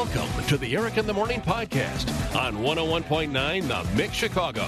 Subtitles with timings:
[0.00, 4.64] Welcome to the Eric in the Morning podcast on 101.9 The Mix Chicago.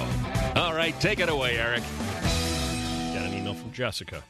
[0.57, 1.83] All right, take it away, Eric.
[3.15, 4.23] Got an email from Jessica.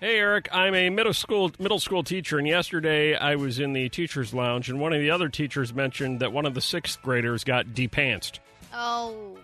[0.00, 3.88] Hey Eric, I'm a middle school middle school teacher, and yesterday I was in the
[3.90, 7.44] teachers' lounge, and one of the other teachers mentioned that one of the sixth graders
[7.44, 8.40] got depantsed.
[8.74, 9.38] Oh.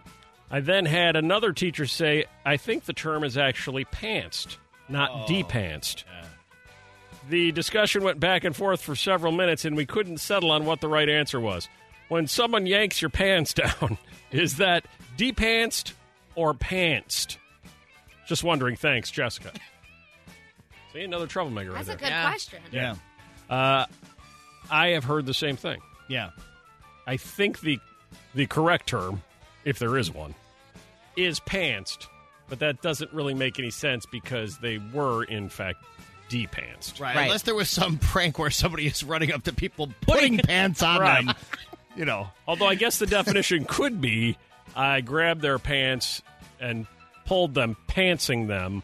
[0.51, 4.57] I then had another teacher say, "I think the term is actually pantsed,
[4.89, 6.05] not oh, depantsed."
[7.31, 10.81] The discussion went back and forth for several minutes, and we couldn't settle on what
[10.81, 11.69] the right answer was.
[12.09, 13.99] When someone yanks your pants down,
[14.31, 14.85] is that
[15.17, 15.95] depantsed
[16.35, 17.39] or pantsed?
[18.27, 18.77] Just wondering.
[18.77, 19.53] Thanks, Jessica.
[20.93, 22.11] See, another troublemaker right That's a there.
[22.11, 22.59] good question.
[22.71, 22.95] Yeah.
[23.51, 23.87] Uh,
[24.71, 25.81] I have heard the same thing.
[26.09, 26.31] Yeah.
[27.07, 27.79] I think the
[28.35, 29.23] the correct term,
[29.65, 30.35] if there is one,
[31.17, 32.07] is pantsed,
[32.49, 35.85] but that doesn't really make any sense because they were in fact
[36.29, 37.01] depantsed.
[37.01, 37.15] Right.
[37.17, 37.23] Right.
[37.25, 41.01] Unless there was some prank where somebody is running up to people putting pants on
[41.01, 41.27] Right.
[41.27, 41.35] them.
[41.97, 42.29] You know.
[42.49, 44.37] Although I guess the definition could be
[44.75, 46.23] I grabbed their pants
[46.61, 46.87] and
[47.27, 48.83] pulled them, pantsing them,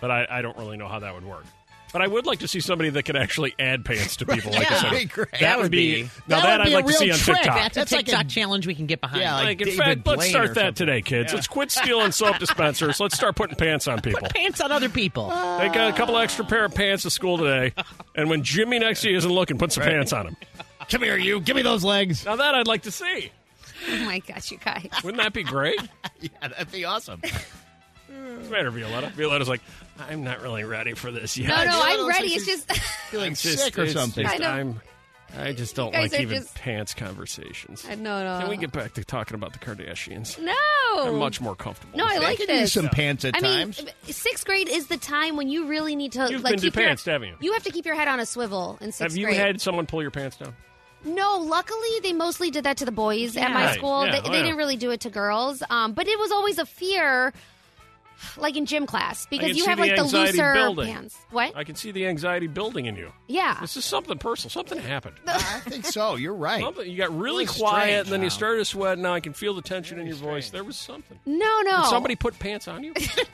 [0.00, 1.44] but I, I don't really know how that would work.
[1.92, 4.50] But I would like to see somebody that could actually add pants to people.
[4.52, 4.84] like I Yeah, said.
[4.92, 5.30] that'd be great.
[5.32, 7.14] That, That would would be, be- now that that, I'd a like to see real
[7.14, 7.36] on trick.
[7.36, 7.54] TikTok.
[7.56, 9.20] That's a That's like TikTok a- challenge we can get behind.
[9.22, 10.74] Yeah, like Like, in David fact, let's start that something.
[10.74, 11.32] today, kids.
[11.32, 11.36] Yeah.
[11.36, 12.98] Let's quit stealing soap dispensers.
[12.98, 14.20] Let's start putting pants on people.
[14.22, 15.28] Put pants on other people.
[15.58, 17.74] Take a couple extra pair of pants to school today,
[18.16, 20.36] and when Jimmy next to you isn't looking, put some pants on him.
[20.90, 21.40] Come here, you.
[21.40, 22.24] Give me those legs.
[22.24, 23.30] Now that I'd like to see.
[23.90, 24.88] Oh my gosh, you guys.
[25.04, 25.78] Wouldn't that be great?
[26.20, 27.20] Yeah, that'd be awesome.
[28.36, 29.08] What's the matter, Violetta?
[29.10, 29.60] Violetta's like,
[29.98, 31.48] I'm not really ready for this yet.
[31.48, 32.28] No, no, Yeah, I'm ready.
[32.28, 32.72] like It's just
[33.10, 34.24] Feeling I'm just- sick or something.
[34.24, 34.48] just- I know.
[34.50, 34.80] I'm,
[35.38, 37.86] I just don't guys like are even just- pants conversations.
[37.88, 38.40] I no, no.
[38.40, 40.38] Can we get back to talking about the Kardashians?
[40.42, 40.52] No.
[40.94, 41.96] I'm much more comfortable.
[41.96, 42.24] No, with I that.
[42.24, 42.72] like They can use this.
[42.74, 43.84] some pants at I mean, times.
[44.10, 46.84] sixth grade is the time when you really need to You've like been keep your,
[46.84, 47.36] depantsed, haven't you?
[47.40, 49.38] You have to keep your head on a swivel in sixth Have you grade.
[49.38, 50.54] had someone pull your pants down?
[51.04, 53.78] No, luckily they mostly did that to the boys at my Right.
[53.78, 54.04] school.
[54.04, 54.42] Yeah, they, oh, they yeah.
[54.42, 55.62] didn't really do it to girls.
[55.70, 57.32] Um, but it was always a fear,
[58.36, 60.92] like in gym class, because you have the like the looser building.
[60.92, 61.16] pants.
[61.30, 61.56] What?
[61.56, 63.12] I can see the anxiety building in you.
[63.28, 63.58] yeah.
[63.60, 64.50] This is something personal.
[64.50, 65.16] Something happened.
[65.26, 66.16] I think so.
[66.16, 66.62] You're right.
[66.62, 68.98] Something you got really Really quiet, strange, and then you started to sweat.
[68.98, 70.50] Now I can feel the tension in your voice.
[70.50, 71.18] There was something.
[71.24, 71.78] No, no.
[71.82, 72.92] Did somebody put pants on you?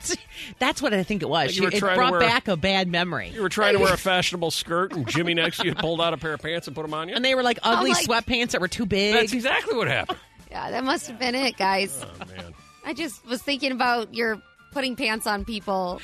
[0.59, 1.55] That's what I think it was.
[1.57, 3.29] You were it trying to brought wear- back a bad memory.
[3.29, 6.13] You were trying to wear a fashionable skirt, and Jimmy next to you pulled out
[6.13, 7.15] a pair of pants and put them on you.
[7.15, 9.13] And they were like oh, ugly like- sweatpants that were too big.
[9.13, 10.19] That's exactly what happened.
[10.49, 12.03] yeah, that must have been it, guys.
[12.05, 12.53] Oh man,
[12.85, 14.41] I just was thinking about your
[14.71, 16.01] putting pants on people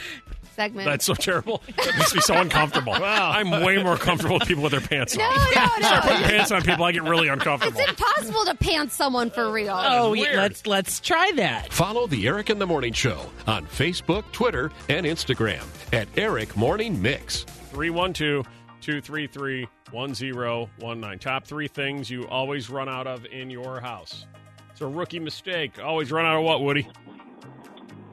[0.55, 0.85] segment.
[0.85, 1.61] that's so terrible.
[1.77, 2.93] That makes me so uncomfortable.
[2.93, 5.35] Wow, I'm way more comfortable with people with their pants no, on.
[5.35, 6.11] no, Start no.
[6.11, 7.79] putting pants on people, I get really uncomfortable.
[7.79, 9.75] It's impossible to pants someone for real.
[9.77, 11.71] oh, yeah, let's let's try that.
[11.71, 17.01] Follow the Eric in the Morning Show on Facebook, Twitter, and Instagram at Eric Morning
[17.01, 17.43] Mix.
[17.71, 18.45] 312
[18.81, 21.19] 233 1019.
[21.19, 24.25] Top three things you always run out of in your house.
[24.71, 25.79] It's a rookie mistake.
[25.81, 26.87] Always run out of what, Woody?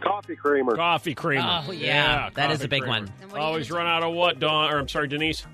[0.03, 0.77] Coffee creamer.
[0.77, 1.63] Coffee creamer.
[1.67, 2.31] Oh, yeah.
[2.35, 3.01] That is a big creamer.
[3.01, 3.13] one.
[3.21, 4.73] And what are you Always run out of what, Dawn?
[4.73, 5.47] Or I'm sorry, Denise.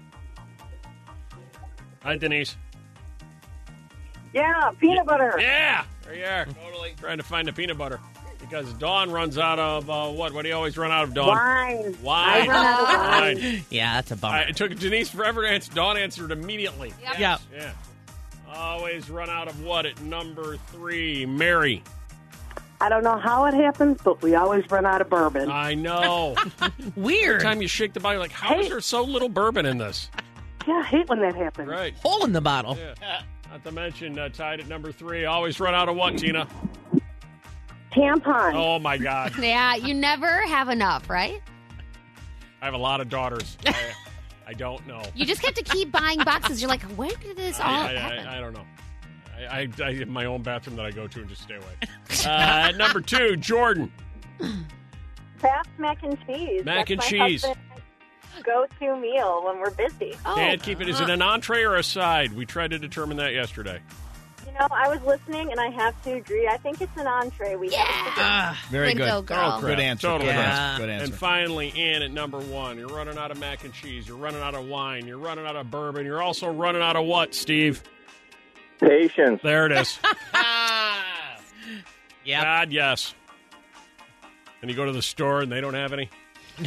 [2.03, 2.57] Hi, Denise.
[4.33, 5.37] Yeah, peanut butter.
[5.41, 6.45] Yeah, there you are.
[6.45, 7.99] Totally trying to find the peanut butter
[8.39, 10.33] because Dawn runs out of uh, what?
[10.33, 11.29] What do you always run out of, Dawn?
[11.29, 11.97] Wine.
[12.03, 12.29] Wine.
[12.29, 13.43] I run out of wine.
[13.43, 13.65] Wine.
[13.71, 14.37] Yeah, that's a bummer.
[14.37, 15.73] I, it took Denise forever to answer.
[15.73, 16.93] Dawn answered immediately.
[17.03, 17.19] Yep.
[17.19, 17.39] yeah.
[17.55, 17.73] Yeah.
[18.51, 21.27] Always run out of what at number three?
[21.27, 21.83] Mary.
[22.81, 25.51] I don't know how it happens, but we always run out of bourbon.
[25.51, 26.37] I know.
[26.97, 27.37] Weird.
[27.37, 28.71] Every time you shake the bottle, you're like, how is Hey.
[28.71, 30.11] there so little bourbon in this?
[30.67, 31.69] yeah, I hate when that happens.
[31.69, 31.95] Right.
[32.03, 32.77] Hole in the bottle.
[33.01, 33.23] Yeah.
[33.51, 35.25] Not to mention, uh, tied at number three.
[35.25, 36.47] Always run out of what, Tina?
[37.93, 38.53] Tampon.
[38.55, 39.33] Oh, my God.
[39.43, 41.41] Yeah, you never have enough, right?
[42.61, 43.57] I have a lot of daughters.
[43.67, 43.75] I,
[44.49, 45.03] I don't know.
[45.15, 46.61] You just have to keep buying boxes.
[46.61, 48.27] You're like, where did this all I, I, happen?
[48.27, 48.65] I, I don't know.
[49.39, 51.65] I, I, I have my own bathroom that I go to and just stay away.
[52.27, 53.93] Uh, number two, Jordan.
[55.39, 56.65] Kraft mac and cheese.
[56.65, 57.45] Mac That's and my cheese.
[57.45, 57.65] husband's
[58.45, 60.15] Go-to meal when we're busy.
[60.27, 60.89] oh, Can't keep it.
[60.89, 62.33] Is it an entree or a side?
[62.33, 63.81] We tried to determine that yesterday.
[64.47, 66.49] You know, I was listening and I have to agree.
[66.49, 67.55] I think it's an entree.
[67.57, 67.85] We Yeah.
[67.85, 69.07] Ah, Very to good.
[69.07, 69.55] go, girl.
[69.59, 70.07] Oh, Good answer.
[70.09, 70.49] Total Good crap.
[70.53, 70.83] answer.
[70.83, 71.05] Good answer.
[71.07, 74.09] And finally, in at number one, you're running out of mac and cheese.
[74.09, 75.07] You're running out of wine.
[75.07, 76.07] You're running out of bourbon.
[76.07, 77.83] You're also running out of what, Steve?
[78.81, 79.41] Patience.
[79.43, 79.99] There it is.
[82.25, 82.43] yeah.
[82.43, 83.15] God, yes.
[84.61, 86.11] And you go to the store and they don't have any.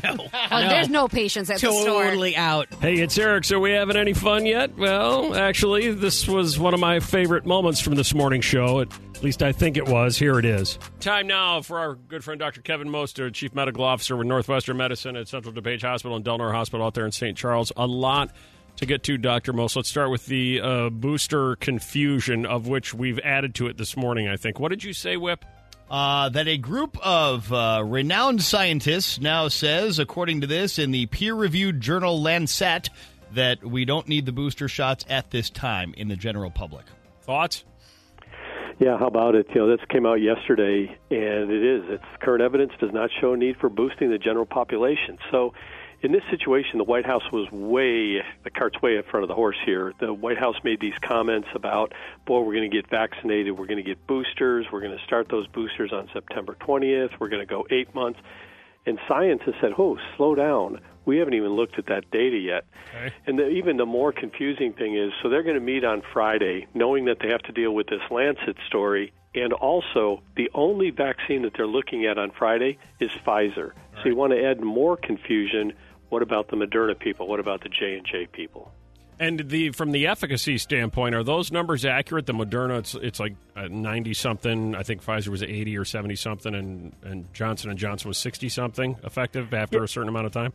[0.03, 0.15] No.
[0.51, 2.03] Oh, There's no patience at the store.
[2.03, 2.73] Totally out.
[2.75, 3.43] Hey, it's Eric.
[3.43, 4.77] So we having any fun yet?
[4.77, 8.79] Well, actually, this was one of my favorite moments from this morning show.
[8.79, 8.89] At
[9.21, 10.17] least I think it was.
[10.17, 10.79] Here it is.
[11.01, 12.61] Time now for our good friend Dr.
[12.61, 16.85] Kevin Moster, Chief Medical Officer with Northwestern Medicine at Central DuPage Hospital and Delnor Hospital
[16.85, 17.37] out there in St.
[17.37, 17.71] Charles.
[17.75, 18.33] A lot
[18.77, 19.53] to get to, Dr.
[19.53, 19.75] Most.
[19.75, 24.27] Let's start with the uh, booster confusion, of which we've added to it this morning,
[24.27, 24.59] I think.
[24.59, 25.45] What did you say, Whip?
[25.89, 31.05] Uh, that a group of uh, renowned scientists now says, according to this, in the
[31.07, 32.89] peer reviewed journal Lancet,
[33.33, 36.85] that we don't need the booster shots at this time in the general public.
[37.23, 37.65] Thoughts?
[38.79, 39.45] Yeah, how about it?
[39.53, 41.83] You know, this came out yesterday, and it is.
[41.87, 45.19] It's current evidence does not show a need for boosting the general population.
[45.29, 45.53] So,
[46.03, 49.35] in this situation, the White House was way the cart's way in front of the
[49.35, 49.93] horse here.
[49.99, 51.93] The White House made these comments about,
[52.25, 55.29] boy, we're going to get vaccinated, we're going to get boosters, we're going to start
[55.29, 58.19] those boosters on September 20th, we're going to go eight months.
[58.85, 60.81] And scientists said, oh, slow down.
[61.05, 62.65] We haven't even looked at that data yet.
[62.89, 63.13] Okay.
[63.27, 66.67] And the, even the more confusing thing is, so they're going to meet on Friday,
[66.73, 71.43] knowing that they have to deal with this Lancet story, and also the only vaccine
[71.43, 73.71] that they're looking at on Friday is Pfizer.
[74.01, 75.73] So you want to add more confusion.
[76.09, 77.27] What about the Moderna people?
[77.27, 78.71] What about the J and J people?
[79.19, 82.25] And the from the efficacy standpoint, are those numbers accurate?
[82.25, 84.73] The Moderna, it's it's like uh, ninety something.
[84.73, 88.49] I think Pfizer was eighty or seventy something, and and Johnson and Johnson was sixty
[88.49, 90.53] something effective after a certain amount of time.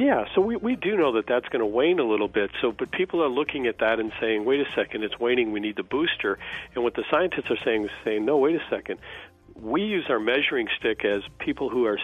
[0.00, 2.50] Yeah, so we, we do know that that's going to wane a little bit.
[2.62, 5.52] So, but people are looking at that and saying, "Wait a second, it's waning.
[5.52, 6.38] We need the booster."
[6.74, 8.98] And what the scientists are saying is saying, "No, wait a second.
[9.54, 11.98] We use our measuring stick as people who are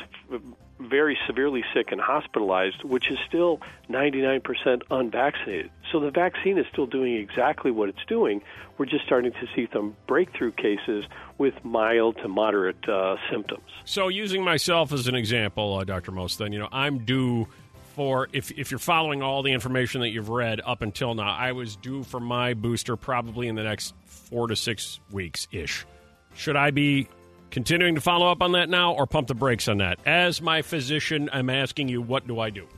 [0.79, 5.71] very severely sick and hospitalized, which is still 99% unvaccinated.
[5.91, 8.43] So the vaccine is still doing exactly what it's doing.
[8.77, 11.07] We're just starting to see some breakthrough cases
[11.39, 16.13] with mild to moderate uh, symptoms." So, using myself as an example, uh, Dr.
[16.13, 17.49] Most, then, you know, I'm due
[17.97, 21.53] for, if, if you're following all the information that you've read up until now, I
[21.53, 25.87] was due for my booster probably in the next four to six weeks ish.
[26.35, 27.09] Should I be
[27.51, 29.99] continuing to follow up on that now or pump the brakes on that?
[30.05, 32.69] As my physician, I'm asking you, what do I do?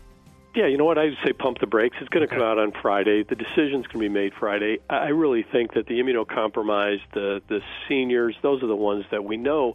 [0.55, 0.99] Yeah, you know what?
[0.99, 1.97] I'd say pump the brakes.
[2.01, 3.23] It's going to come out on Friday.
[3.23, 4.79] The decision's going to be made Friday.
[4.89, 9.25] I I really think that the immunocompromised, the the seniors, those are the ones that
[9.25, 9.75] we know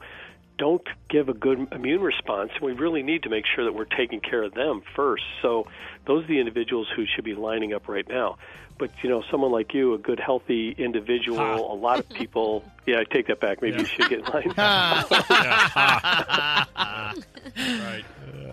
[0.57, 2.51] don't give a good immune response.
[2.55, 5.23] And we really need to make sure that we're taking care of them first.
[5.41, 5.67] So
[6.05, 8.37] those are the individuals who should be lining up right now.
[8.77, 12.63] But you know, someone like you, a good, healthy individual, a lot of people.
[12.85, 13.61] Yeah, I take that back.
[13.61, 15.09] Maybe you should get lined up.
[17.55, 18.03] Right.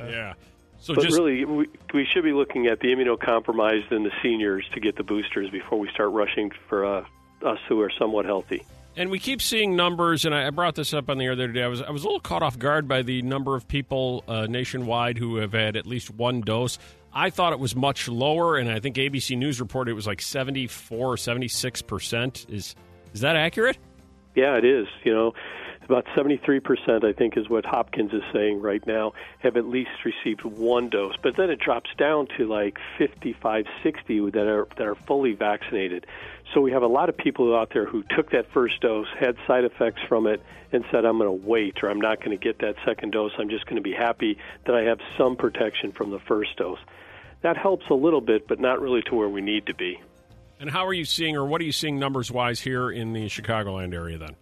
[0.08, 0.35] yeah.
[0.79, 4.64] So But just really, we, we should be looking at the immunocompromised and the seniors
[4.75, 7.05] to get the boosters before we start rushing for uh,
[7.44, 8.64] us who are somewhat healthy.
[8.96, 11.62] And we keep seeing numbers, and I brought this up on the other day.
[11.62, 14.46] I was I was a little caught off guard by the number of people uh,
[14.48, 16.78] nationwide who have had at least one dose.
[17.12, 20.20] I thought it was much lower, and I think ABC News reported it was like
[20.20, 22.46] 74 or 76 percent.
[22.48, 22.75] Is
[23.14, 23.78] is that accurate?
[24.34, 24.87] Yeah, it is.
[25.04, 25.34] You know,
[25.90, 30.44] about 73%, I think, is what Hopkins is saying right now, have at least received
[30.44, 31.16] one dose.
[31.20, 36.06] But then it drops down to like 55, 60 that are, that are fully vaccinated.
[36.55, 39.37] So we have a lot of people out there who took that first dose, had
[39.47, 40.43] side effects from it,
[40.73, 43.32] and said, I'm going to wait or I'm not going to get that second dose.
[43.38, 44.37] I'm just going to be happy
[44.67, 46.79] that I have some protection from the first dose.
[47.43, 50.00] That helps a little bit, but not really to where we need to be.
[50.58, 53.26] And how are you seeing, or what are you seeing numbers wise here in the
[53.26, 54.37] Chicagoland area then?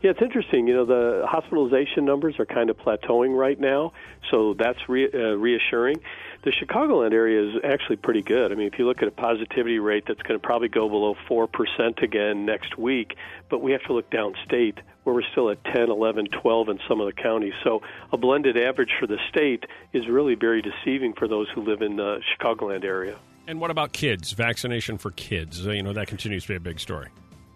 [0.00, 0.68] Yeah, it's interesting.
[0.68, 3.92] You know, the hospitalization numbers are kind of plateauing right now,
[4.30, 5.96] so that's re- uh, reassuring.
[6.42, 8.52] The Chicagoland area is actually pretty good.
[8.52, 11.16] I mean, if you look at a positivity rate that's going to probably go below
[11.28, 13.16] 4% again next week,
[13.50, 17.00] but we have to look downstate where we're still at 10, 11, 12 in some
[17.00, 17.54] of the counties.
[17.64, 21.82] So a blended average for the state is really very deceiving for those who live
[21.82, 23.18] in the Chicagoland area.
[23.48, 24.32] And what about kids?
[24.32, 25.64] Vaccination for kids?
[25.64, 27.08] You know, that continues to be a big story.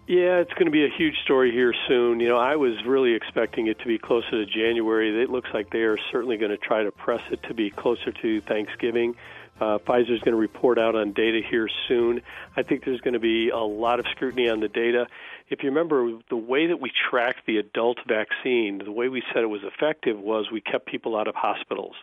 [0.05, 2.19] Yeah, it's going to be a huge story here soon.
[2.19, 5.23] You know, I was really expecting it to be closer to January.
[5.23, 8.11] It looks like they are certainly going to try to press it to be closer
[8.11, 9.15] to Thanksgiving.
[9.61, 12.21] Uh, is going to report out on data here soon.
[12.57, 15.07] I think there's going to be a lot of scrutiny on the data.
[15.47, 19.43] If you remember, the way that we tracked the adult vaccine, the way we said
[19.43, 21.95] it was effective was we kept people out of hospitals.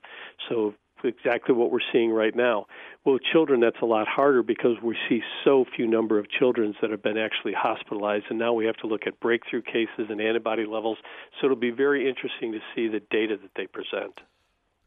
[0.48, 2.66] So exactly what we're seeing right now.
[3.04, 6.90] Well, children, that's a lot harder because we see so few number of children that
[6.90, 10.66] have been actually hospitalized, and now we have to look at breakthrough cases and antibody
[10.66, 10.98] levels.
[11.40, 14.20] So it'll be very interesting to see the data that they present.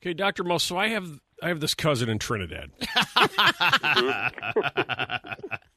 [0.02, 0.58] Okay, Doctor Mo.
[0.58, 1.08] So I have
[1.42, 2.72] I have this cousin in Trinidad.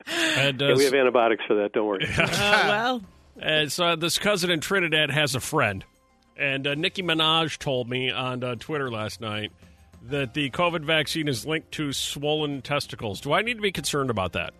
[0.06, 1.72] and, uh, Yeah, we have antibiotics for that.
[1.72, 2.06] Don't worry.
[2.18, 3.02] Uh, well,
[3.38, 5.84] And so this cousin in Trinidad has a friend,
[6.36, 9.52] and uh, Nicki Minaj told me on uh, Twitter last night
[10.08, 13.20] that the COVID vaccine is linked to swollen testicles.
[13.20, 14.54] Do I need to be concerned about that?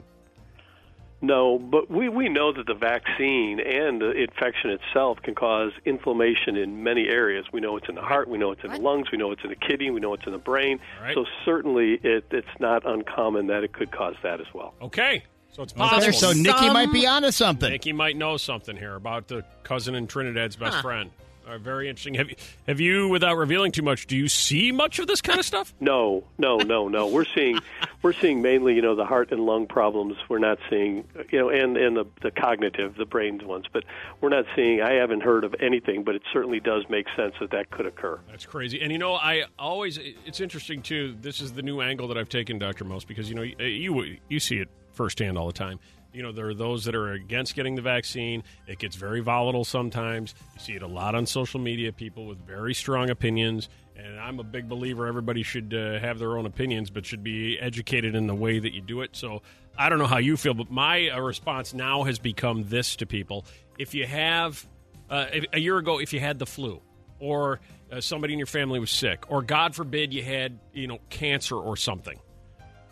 [1.23, 6.57] No, but we, we know that the vaccine and the infection itself can cause inflammation
[6.57, 7.47] in many areas.
[7.53, 9.43] We know it's in the heart, we know it's in the lungs, we know it's
[9.43, 10.79] in the kidney, we know it's in the brain.
[11.01, 11.15] Right.
[11.15, 14.75] So certainly it, it's not uncommon that it could cause that as well.
[14.83, 15.25] Okay.
[15.53, 16.13] So it's Okay, possible.
[16.13, 17.71] so Nicki might be onto something.
[17.71, 20.83] Nicki might know something here about the cousin in Trinidad's best Huh.
[20.83, 21.11] friend.
[21.47, 22.15] Uh, very interesting.
[22.15, 22.37] Have you,
[22.67, 25.73] have you, without revealing too much, do you see much of this kind of stuff?
[25.87, 27.07] No, no, no, no.
[27.07, 27.61] We're seeing
[28.03, 30.17] we're seeing mainly, you know, the heart and lung problems.
[30.29, 33.67] We're not seeing, you know, and and the the cognitive, the brains ones.
[33.73, 33.85] But
[34.21, 34.81] we're not seeing.
[34.81, 38.19] I haven't heard of anything, but it certainly does make sense that that could occur.
[38.29, 38.81] That's crazy.
[38.81, 41.15] And you know, I always it's interesting too.
[41.21, 44.41] This is the new angle that I've taken, Doctor Most, because you know you you
[44.41, 45.79] see it firsthand all the time.
[46.17, 48.43] You know, there are those that are against getting the vaccine.
[48.67, 50.35] It gets very volatile sometimes.
[50.55, 51.93] You see it a lot on social media.
[51.93, 53.69] People with very strong opinions.
[53.95, 57.59] And I'm a big believer everybody should uh, have their own opinions, but should be
[57.61, 59.11] educated in the way that you do it.
[59.15, 59.43] So
[59.77, 63.07] I don't know how you feel, but my uh, response now has become this to
[63.07, 63.45] people:
[63.79, 64.67] if you have
[65.11, 66.81] uh, a year ago, if you had the flu,
[67.21, 67.61] or
[67.93, 71.57] uh, somebody in your family was sick, or God forbid you had you know cancer
[71.57, 72.19] or something,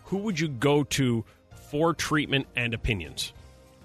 [0.03, 1.25] who would you go to
[1.75, 3.33] for treatment and opinions?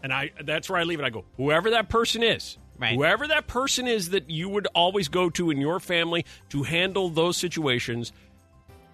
[0.00, 1.04] And I that's where I leave it.
[1.04, 2.94] I go, whoever that person is, Right.
[2.94, 7.08] whoever that person is that you would always go to in your family to handle
[7.08, 8.12] those situations,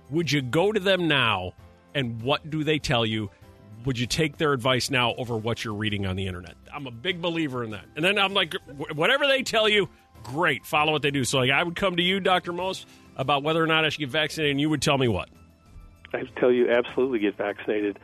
[0.09, 1.53] would you go to them now
[1.95, 3.31] and what do they tell you?
[3.85, 6.55] Would you take their advice now over what you're reading on the internet?
[6.75, 7.85] I'm a big believer in that.
[7.97, 8.55] And then I'm like,
[8.95, 9.91] whatever they tell you,
[10.23, 11.23] great, follow what they do.
[11.25, 12.55] So like, I would come to you, Dr.
[12.55, 15.29] Most, about whether or not I should get vaccinated, and you would tell me what.
[16.15, 17.99] I tell you, absolutely get vaccinated.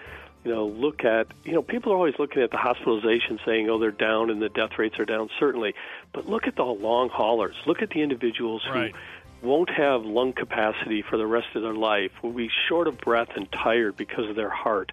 [0.45, 3.79] You know, look at you know people are always looking at the hospitalization, saying, "Oh,
[3.79, 5.75] they're down and the death rates are down." Certainly,
[6.13, 7.55] but look at the long haulers.
[7.67, 8.93] Look at the individuals Right.
[9.41, 12.99] who won't have lung capacity for the rest of their life, will be short of
[12.99, 14.91] breath and tired because of their heart.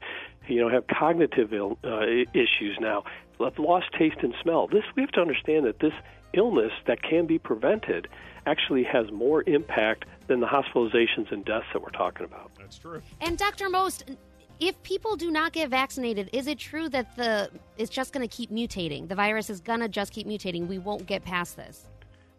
[0.47, 2.01] You know, have cognitive Ill, uh,
[2.33, 3.03] issues now,
[3.39, 4.67] lost taste and smell.
[4.67, 5.93] This we have to understand that this
[6.33, 8.07] illness that can be prevented
[8.45, 12.51] actually has more impact than the hospitalizations and deaths that we're talking about.
[12.57, 13.01] That's true.
[13.21, 13.69] And Dr.
[13.69, 14.11] Most,
[14.59, 18.35] if people do not get vaccinated, is it true that the it's just going to
[18.35, 19.07] keep mutating?
[19.07, 20.67] The virus is going to just keep mutating.
[20.67, 21.85] We won't get past this.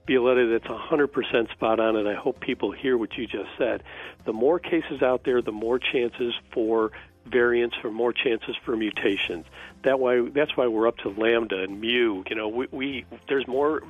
[0.06, 3.82] Violetta, that's 100% spot on, and I hope people hear what you just said.
[4.24, 6.90] The more cases out there, the more chances for
[7.26, 9.46] variants, for more chances for mutations.
[9.84, 12.24] That why that's why we're up to lambda and mu.
[12.28, 13.82] You know, we, we there's more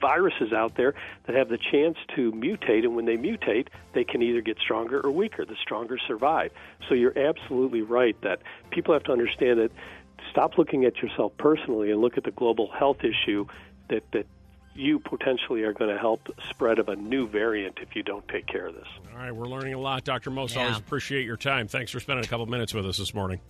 [0.00, 0.94] viruses out there
[1.26, 5.00] that have the chance to mutate, and when they mutate, they can either get stronger
[5.00, 5.44] or weaker.
[5.44, 6.52] The stronger survive.
[6.88, 9.72] So you're absolutely right that people have to understand that.
[10.30, 13.44] Stop looking at yourself personally and look at the global health issue
[13.88, 14.24] that that
[14.74, 18.46] you potentially are going to help spread of a new variant if you don't take
[18.46, 18.86] care of this.
[19.12, 20.30] All right, we're learning a lot, Dr.
[20.30, 20.54] Most.
[20.54, 20.62] Yeah.
[20.62, 21.68] Always appreciate your time.
[21.68, 23.40] Thanks for spending a couple minutes with us this morning.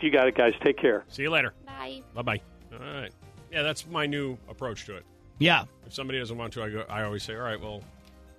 [0.00, 0.52] You got it, guys.
[0.62, 1.04] Take care.
[1.08, 1.54] See you later.
[1.66, 2.02] Bye.
[2.14, 2.40] Bye bye.
[2.72, 3.12] All right.
[3.52, 5.04] Yeah, that's my new approach to it.
[5.38, 5.64] Yeah.
[5.86, 7.82] If somebody doesn't want to, I, go, I always say, all right, well,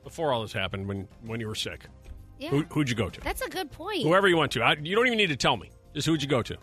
[0.04, 1.86] before all this happened, when, when you were sick,
[2.40, 2.50] Yeah.
[2.50, 3.22] who, who'd you go to?
[3.22, 4.04] That's a good point.
[4.04, 4.62] Whoever you went to.
[4.64, 5.70] I, you don't even need to tell me.
[5.94, 6.58] Just who'd you go to?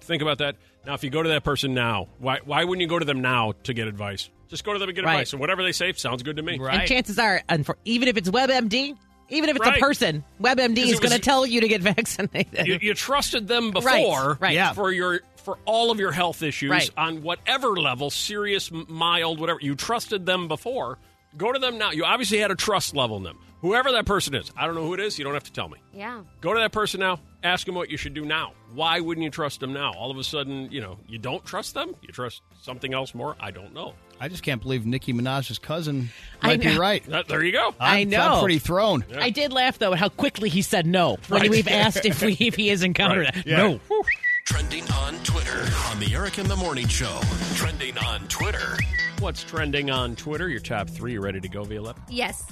[0.00, 0.56] Think about that.
[0.86, 3.20] Now, if you go to that person now, why, why wouldn't you go to them
[3.20, 4.30] now to get advice?
[4.48, 5.12] Just go to them and get Right.
[5.14, 5.32] advice.
[5.32, 6.58] And whatever they say sounds good to me.
[6.58, 6.80] Right.
[6.80, 8.96] And chances are, unfor- even if it's WebMD,
[9.28, 9.76] even if it's Right.
[9.76, 12.66] a person, WebMD is going to tell you to get vaccinated.
[12.66, 14.54] You, you trusted them before Right, right.
[14.54, 14.72] Yeah.
[14.72, 16.90] for your for all of your health issues Right.
[16.96, 19.58] on whatever level, serious, mild, whatever.
[19.60, 20.98] You trusted them before.
[21.36, 21.90] Go to them now.
[21.90, 23.38] You obviously had a trust level in them.
[23.62, 25.18] Whoever that person is, I don't know who it is.
[25.18, 25.78] You don't have to tell me.
[25.92, 26.22] yeah.
[26.40, 27.20] Go to that person now.
[27.42, 28.52] Ask them what you should do now.
[28.74, 29.92] Why wouldn't you trust them now?
[29.94, 31.94] All of a sudden, you know, you don't trust them.
[32.02, 33.34] You trust something else more.
[33.40, 33.94] I don't know.
[34.20, 36.10] I just can't believe Nicki Minaj's cousin
[36.42, 37.04] might be right.
[37.06, 37.74] That- there you go.
[37.80, 38.34] I I'm- know.
[38.34, 39.04] I'm pretty thrown.
[39.18, 41.50] I did laugh though at how quickly he said no when Right.
[41.50, 43.36] we've asked if we if he has encountered Right.
[43.38, 43.46] it.
[43.46, 43.56] Yeah.
[43.56, 43.80] No.
[44.44, 47.20] Trending on Twitter on the Eric in the Morning Show.
[47.54, 48.76] Trending on Twitter.
[49.20, 50.48] What's trending on Twitter?
[50.48, 51.18] Your top three.
[51.18, 52.00] Ready to go, Violetta?
[52.08, 52.50] Yes.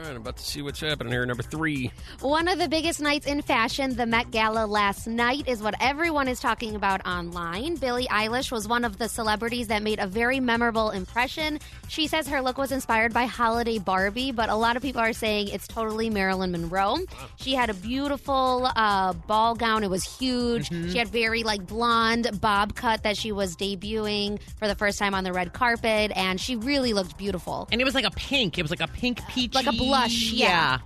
[0.00, 1.26] All right, I'm about to see what's happening here.
[1.26, 1.92] Number three.
[2.20, 6.26] One of the biggest nights in fashion, the Met Gala last night, is what everyone
[6.26, 7.74] is talking about online.
[7.74, 11.58] Billie Eilish was one of the celebrities that made a very memorable impression.
[11.88, 15.12] She says her look was inspired by Holiday Barbie, but a lot of people are
[15.12, 16.96] saying it's totally Marilyn Monroe.
[17.36, 19.84] She had a beautiful uh, ball gown.
[19.84, 20.68] It was huge.
[20.68, 25.12] She had very like blonde bob cut that she was debuting for the first time
[25.12, 27.68] on the red carpet, and she really looked beautiful.
[27.70, 28.56] And it was like a pink.
[28.56, 29.54] It was like a pink peach.
[29.54, 29.89] Like a
[30.32, 30.78] yeah.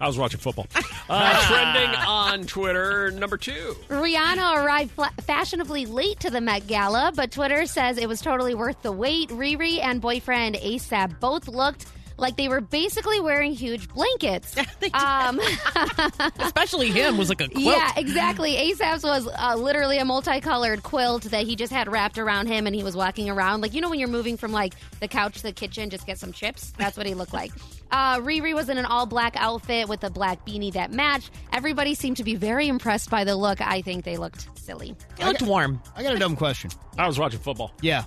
[0.00, 0.66] I was watching football.
[1.08, 3.76] Uh, trending on Twitter, number two.
[3.88, 8.54] Rihanna arrived fla- fashionably late to the Met Gala, but Twitter says it was totally
[8.54, 9.28] worth the wait.
[9.28, 11.84] Riri and boyfriend ASAP both looked
[12.16, 14.56] like they were basically wearing huge blankets.
[14.94, 15.38] um,
[16.38, 17.64] Especially him was like a quilt.
[17.66, 18.54] yeah, exactly.
[18.54, 22.74] ASAP's was uh, literally a multicolored quilt that he just had wrapped around him, and
[22.74, 25.42] he was walking around like you know when you're moving from like the couch to
[25.42, 26.72] the kitchen, just get some chips.
[26.78, 27.52] That's what he looked like.
[27.92, 31.30] Uh, Riri was in an all black outfit with a black beanie that matched.
[31.52, 33.60] Everybody seemed to be very impressed by the look.
[33.60, 34.96] I think they looked silly.
[35.18, 35.80] He looked warm.
[35.94, 36.70] I got a dumb question.
[36.96, 37.72] I was watching football.
[37.82, 38.04] Yeah.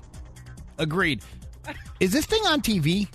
[0.80, 1.22] Agreed.
[2.00, 3.08] Is this thing on TV?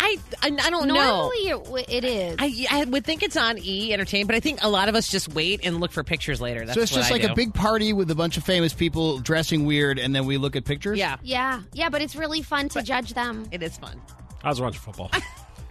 [0.00, 0.94] I I, I don't know.
[0.94, 2.36] Normally it, it is.
[2.38, 5.08] I, I would think it's on E Entertainment, but I think a lot of us
[5.08, 6.64] just wait and look for pictures later.
[6.64, 7.32] That's so it's what just I like do.
[7.32, 10.54] a big party with a bunch of famous people dressing weird, and then we look
[10.54, 10.98] at pictures?
[10.98, 13.48] Yeah, yeah, yeah, but it's really fun to judge them.
[13.50, 14.00] it is fun.
[14.44, 15.10] I was watching football.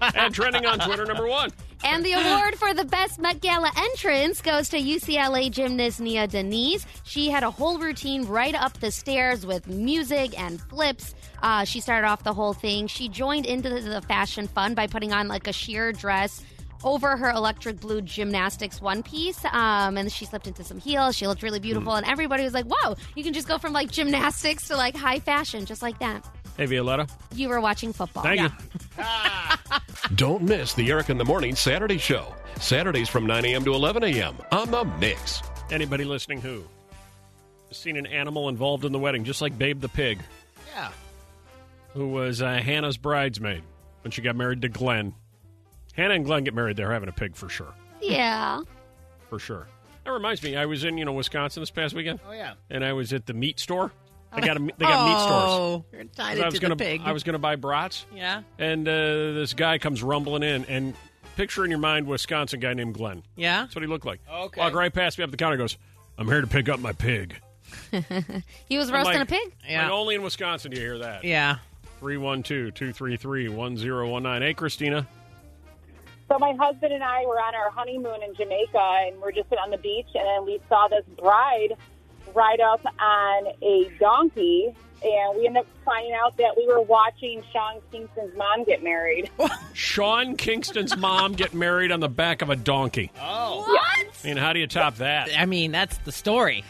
[0.02, 1.52] and trending on Twitter, number one.
[1.84, 6.86] And the award for the best Met Gala entrance goes to UCLA gymnast Nia Dennis.
[7.04, 11.14] She had a whole routine right up the stairs with music and flips.
[11.42, 12.88] Uh, she started off the whole thing.
[12.88, 16.44] She joined into the, fashion fun by putting on like a sheer dress
[16.84, 19.44] over her electric blue gymnastics one piece.
[19.46, 21.16] Um, and she slipped into some heels.
[21.16, 21.94] She looked really beautiful.
[21.94, 25.20] And everybody was like, whoa, you can just go from like gymnastics to like high
[25.20, 26.26] fashion just like that.
[26.58, 27.08] Hey, Violetta.
[27.36, 28.24] You were watching football.
[28.24, 28.50] Thank you.
[30.16, 32.34] Don't miss the Eric in the Morning Saturday show.
[32.60, 33.64] Saturdays from 9 a.m.
[33.66, 34.36] to 11 a.m.
[34.52, 35.42] on The Mix.
[35.70, 36.64] Anybody listening who
[37.68, 40.20] has seen an animal involved in the wedding, just like Babe the pig,
[40.74, 40.90] Yeah.
[41.94, 43.62] who was uh, Hannah's bridesmaid
[44.02, 45.14] when she got married to Glenn.
[45.94, 46.78] Hannah and Glenn get married.
[46.78, 47.74] They're having a pig for sure.
[48.02, 48.62] Yeah.
[49.30, 49.68] For sure.
[50.06, 52.54] That reminds me, I was in you know Wisconsin this past weekend, Oh, yeah.
[52.70, 53.92] and I was at the meat store.
[54.40, 55.44] They got a, they got meat stores.
[55.48, 57.02] Oh, you're tied I was to gonna the pig.
[57.04, 58.92] I was gonna buy brats, yeah, and uh,
[59.34, 60.94] this guy comes rumbling in, and
[61.36, 63.24] picture in your mind Wisconsin guy named Glenn.
[63.36, 63.62] yeah.
[63.62, 64.20] That's what he looked like.
[64.32, 64.60] Okay.
[64.62, 65.58] Walk right past me up the counter.
[65.58, 65.78] Goes,
[66.18, 67.40] I'm here to pick up my pig.
[68.70, 69.54] He was I'm roasting like- a pig?
[69.68, 69.84] Yeah.
[69.84, 71.24] Like, only in Wisconsin do you hear that.
[71.24, 71.58] Yeah.
[72.00, 74.42] 312 233 1019.
[74.48, 75.08] Hey, Christina.
[76.30, 78.78] So my husband and I were on our honeymoon in Jamaica,
[79.08, 81.76] and we're just sitting on the beach, and then we saw this bride
[82.38, 87.44] ride up on a donkey, and we ended up finding out that we were watching
[87.52, 89.30] Sean Kingston's mom get married.
[89.74, 93.12] Sean Kingston's mom get married on the back of a donkey.
[93.20, 93.62] Oh.
[93.68, 93.82] what?
[94.24, 95.32] I mean, how do you top that?
[95.38, 96.64] I mean, that's the story.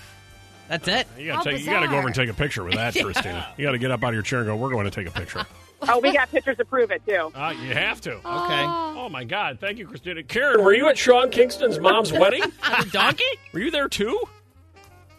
[0.69, 1.07] That's it.
[1.17, 3.47] You gotta, take, you gotta go over and take a picture with that, Christina.
[3.57, 5.11] You gotta get up out of your chair and go, we're going to take a
[5.11, 5.45] picture.
[5.87, 7.31] oh, we got pictures to prove it too.
[7.35, 8.13] Uh, you have to.
[8.13, 8.23] Okay.
[8.25, 9.59] Oh, my God.
[9.59, 10.23] Thank you, Christina.
[10.23, 12.43] Karen, were you at Sean Kingston's mom's wedding?
[12.43, 13.23] On a donkey?
[13.53, 14.19] Were you there too?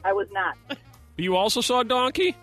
[0.09, 0.57] I was not.
[1.18, 2.35] You also saw a donkey?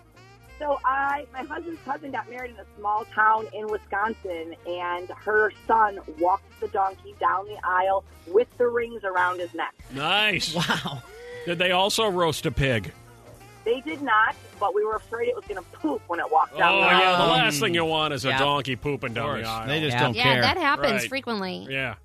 [0.60, 5.52] So I, my husband's cousin got married in a small town in Wisconsin, and her
[5.66, 9.74] son walked the donkey down the aisle with the rings around his neck.
[9.92, 10.54] Nice.
[10.54, 11.02] Wow.
[11.44, 12.92] Did they also roast a pig?
[13.64, 16.54] They did not, but we were afraid it was going to poop when it walked
[16.54, 17.12] Oh, down the yeah.
[17.14, 17.26] aisle.
[17.26, 18.38] The last thing you want is a Yeah.
[18.38, 19.66] donkey pooping down the aisle.
[19.66, 20.02] They just Yeah.
[20.02, 20.42] don't Yeah, care.
[20.42, 21.08] that happens Right.
[21.08, 21.66] frequently.
[21.68, 21.96] Yeah.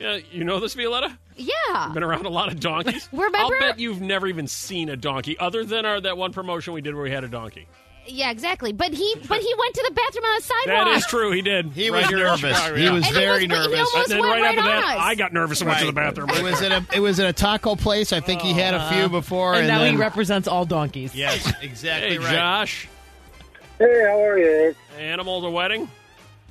[0.00, 1.16] Yeah, you know this, Violetta?
[1.36, 1.90] Yeah.
[1.94, 3.08] Been around a lot of donkeys.
[3.12, 6.74] Remember- I'll bet you've never even seen a donkey, other than our that one promotion
[6.74, 7.66] we did where we had a donkey.
[8.06, 8.72] Yeah, exactly.
[8.74, 10.84] But he but he went to the bathroom on the sidewalk.
[10.88, 11.30] That is true.
[11.32, 11.72] He did.
[11.72, 12.54] He Right was nervous.
[12.58, 13.78] Chicago, He was And he very was- nervous.
[13.78, 15.02] almost And then went right, right after on that, us.
[15.04, 16.28] I got nervous and went to the bathroom.
[16.30, 18.12] It was at a it was at a taco place.
[18.12, 19.08] I think he had a few uh-huh.
[19.08, 21.14] before, And and, now then, he represents all donkeys.
[21.14, 22.34] Yes, exactly hey, right.
[22.34, 22.88] Josh.
[23.78, 24.74] Hey, how are you?
[24.98, 25.88] Animal to wedding?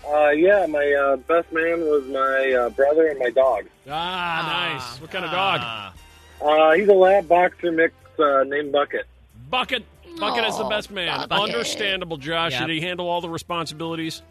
[0.08, 3.66] Uh, yeah, my uh, best man was my uh, brother and my dog.
[3.90, 5.02] Ah, nice.
[5.02, 5.60] What kind of dog?
[5.64, 5.94] Ah.
[6.42, 9.06] Uh, he's a lab boxer mix uh, named Bucket.
[9.50, 9.86] Bucket.
[10.20, 11.28] Bucket is the best man.
[11.30, 11.56] Bucket.
[11.56, 12.52] Understandable, Josh.
[12.52, 12.68] Yep.
[12.68, 14.22] Did he handle all the responsibilities?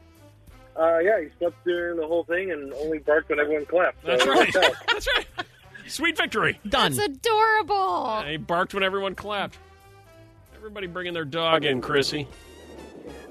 [0.78, 4.02] Uh, yeah, he slept during the whole thing and only barked when everyone clapped.
[4.02, 4.52] So That's right.
[4.88, 5.26] That's right.
[5.86, 6.58] Sweet victory.
[6.68, 6.94] Done.
[6.94, 8.22] That's adorable.
[8.22, 9.58] He barked when everyone clapped.
[10.56, 12.28] Everybody bringing their dog in, Chrissy.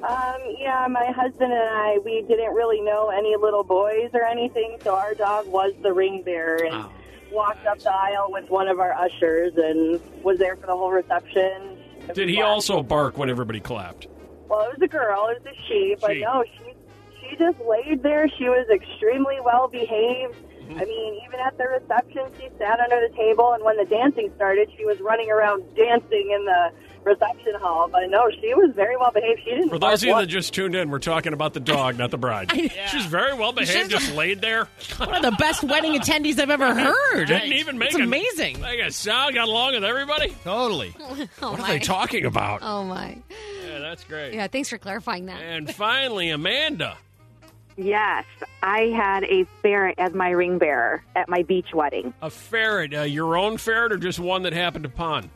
[0.04, 4.78] Um, yeah, my husband and I, we didn't really know any little boys or anything,
[4.84, 6.86] so our dog was the ring bearer and
[7.32, 10.92] walked up the aisle with one of our ushers and was there for the whole
[10.92, 11.78] reception.
[12.14, 14.08] Did he also bark when everybody clapped?
[14.50, 16.22] Well, it was a girl, it was a she, but She.
[16.22, 16.74] no, she
[17.30, 18.28] she just laid there.
[18.38, 20.36] She was extremely well behaved.
[20.36, 20.80] Mm-hmm.
[20.80, 24.32] I mean, even at the reception, she sat under the table, and when the dancing
[24.36, 26.72] started, she was running around dancing in the
[27.04, 27.88] reception hall.
[27.92, 29.42] But no, she was very well behaved.
[29.44, 29.70] She didn't.
[29.70, 30.24] For those of you once.
[30.26, 32.52] that just tuned in, we're talking about the dog, not the bride.
[32.92, 34.68] She's very well behaved, just laid there.
[34.98, 37.28] One of the best wedding attendees I've ever heard.
[37.28, 38.62] Didn't even make It's a- amazing.
[38.62, 40.36] Like a sound, got along with everybody.
[40.44, 40.94] Totally.
[41.00, 41.66] Oh What my.
[41.66, 42.60] are they talking about?
[42.64, 43.18] Oh my.
[43.68, 44.34] Yeah, that's great.
[44.34, 45.42] Yeah, thanks for clarifying that.
[45.42, 46.98] And finally, Amanda.
[47.78, 48.26] Yes,
[48.62, 52.14] I had a ferret as my ring bearer at my beach wedding.
[52.22, 55.32] A ferret, uh, your own ferret or just one that happened upon?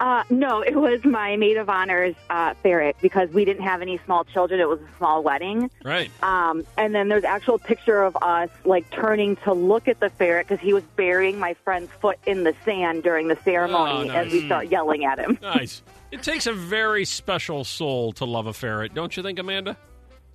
[0.00, 3.98] Uh, no, it was my maid of honor's uh, ferret because we didn't have any
[4.04, 4.60] small children.
[4.60, 5.70] It was a small wedding.
[5.84, 6.10] Right.
[6.22, 10.46] Um, and then there's actual picture of us like turning to look at the ferret
[10.46, 14.32] because he was burying my friend's foot in the sand during the ceremony Oh, as
[14.32, 15.36] we start yelling at him.
[15.48, 15.82] Nice.
[16.10, 19.76] It takes a very special soul to love a ferret, don't you think, Amanda?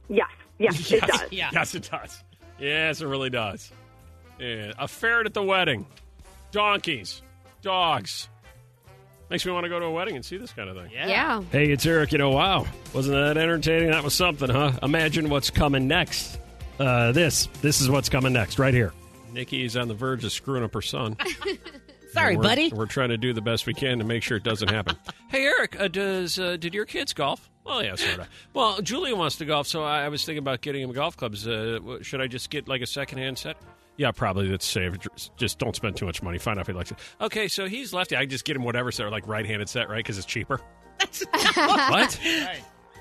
[0.10, 1.32] Yes, yes, it does.
[1.32, 2.23] Yes, it does.
[2.60, 3.71] Yes, it really does.
[4.39, 4.73] Yeah.
[4.78, 5.86] A ferret at the wedding.
[6.52, 7.21] Donkeys.
[7.62, 8.30] Dogs.
[9.34, 10.91] Makes me want to go to a wedding and see this kind of thing.
[10.93, 11.41] Yeah.
[11.52, 12.12] Hey, it's Eric.
[12.12, 12.67] You know, wow.
[12.93, 13.89] Wasn't that entertaining?
[13.89, 14.74] That was something, huh?
[14.84, 16.38] Imagine what's coming next.
[16.78, 17.48] Uh, this.
[17.63, 18.93] This is what's coming next, right here.
[19.32, 21.17] Nikki's on the verge of screwing up her son.
[22.12, 22.72] Sorry, we're- buddy.
[22.72, 24.98] We're trying to do the best we can to make sure it doesn't happen.
[25.30, 27.50] hey, Eric, uh, does uh, did your kids golf?
[27.65, 28.30] Well, yeah, sort of.
[28.54, 31.48] Well, Julia wants to golf, so I, I was thinking about getting him golf clubs.
[31.48, 33.58] Uh, should I just get like a secondhand set?
[33.98, 34.50] Yeah, probably.
[34.50, 34.98] That's safe.
[35.00, 36.38] Just- Just don't spend too much money.
[36.40, 36.98] Find out if he likes it.
[37.22, 38.16] Okay, so he's lefty.
[38.16, 39.98] I just get him whatever set, like right-handed set, right?
[39.98, 40.60] Because it's cheaper.
[41.32, 42.20] what?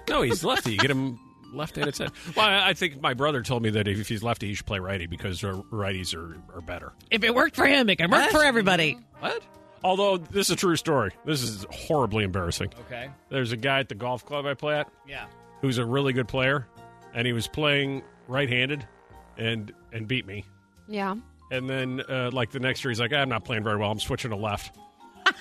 [0.08, 0.72] No, he's lefty.
[0.72, 1.18] You get him
[1.54, 2.10] left-handed set.
[2.36, 4.78] Well, I, I think my brother told me that if he's lefty, he should play
[4.78, 6.92] righty because uh, righties are, are better.
[7.10, 8.98] If it worked for him, it can work for everybody.
[9.20, 9.42] What?
[9.84, 11.10] Although this is a true story.
[11.24, 12.72] This is horribly embarrassing.
[12.86, 13.10] Okay.
[13.30, 15.24] There's a guy at the golf club I play at Yeah.
[15.60, 16.66] who's a really good player,
[17.14, 18.86] and he was playing right-handed,
[19.36, 20.44] and and beat me.
[20.88, 21.14] Yeah.
[21.50, 23.90] And then uh, like the next year, he's like, "I'm not playing very well.
[23.90, 24.76] I'm switching to left."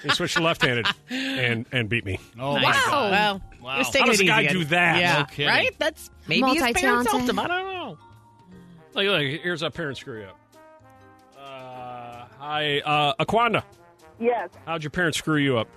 [0.04, 2.19] he switched to left-handed and and beat me.
[2.39, 2.63] Oh Nice.
[2.63, 3.12] my God.
[3.12, 3.77] Well, Wow.
[3.77, 4.99] just How taking does it a guy do that?
[4.99, 5.47] Yeah, No kidding.
[5.47, 5.75] right.
[5.80, 7.12] That's maybe his parents Multi-talented.
[7.12, 7.39] helped him.
[7.39, 7.97] I don't know.
[8.93, 10.38] Like, look, here's how parents screw you up.
[11.38, 13.63] Uh, hi, uh, Aquanda.
[14.19, 14.49] Yes.
[14.65, 15.67] How'd your parents screw you up?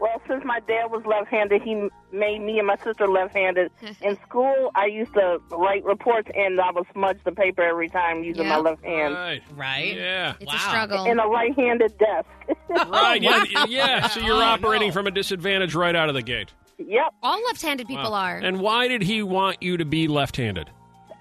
[0.00, 3.70] Well, since my dad was left-handed, he made me and my sister left-handed.
[4.02, 8.22] In school, I used to write reports, and I would smudge the paper every time
[8.24, 9.14] using my left hand.
[9.14, 9.42] Right.
[9.54, 9.94] Right.
[9.96, 10.34] Yeah.
[10.40, 10.56] It's Wow.
[10.56, 11.04] a struggle.
[11.06, 12.28] In a right-handed desk.
[12.76, 13.22] Oh, right.
[13.22, 13.44] Yeah.
[13.68, 14.08] Yeah.
[14.08, 14.92] So you're Oh, operating no.
[14.94, 16.52] from a disadvantage right out of the gate.
[16.76, 17.14] yep.
[17.22, 18.18] All left-handed people Wow.
[18.18, 18.36] are.
[18.38, 20.70] And why did he want you to be left-handed?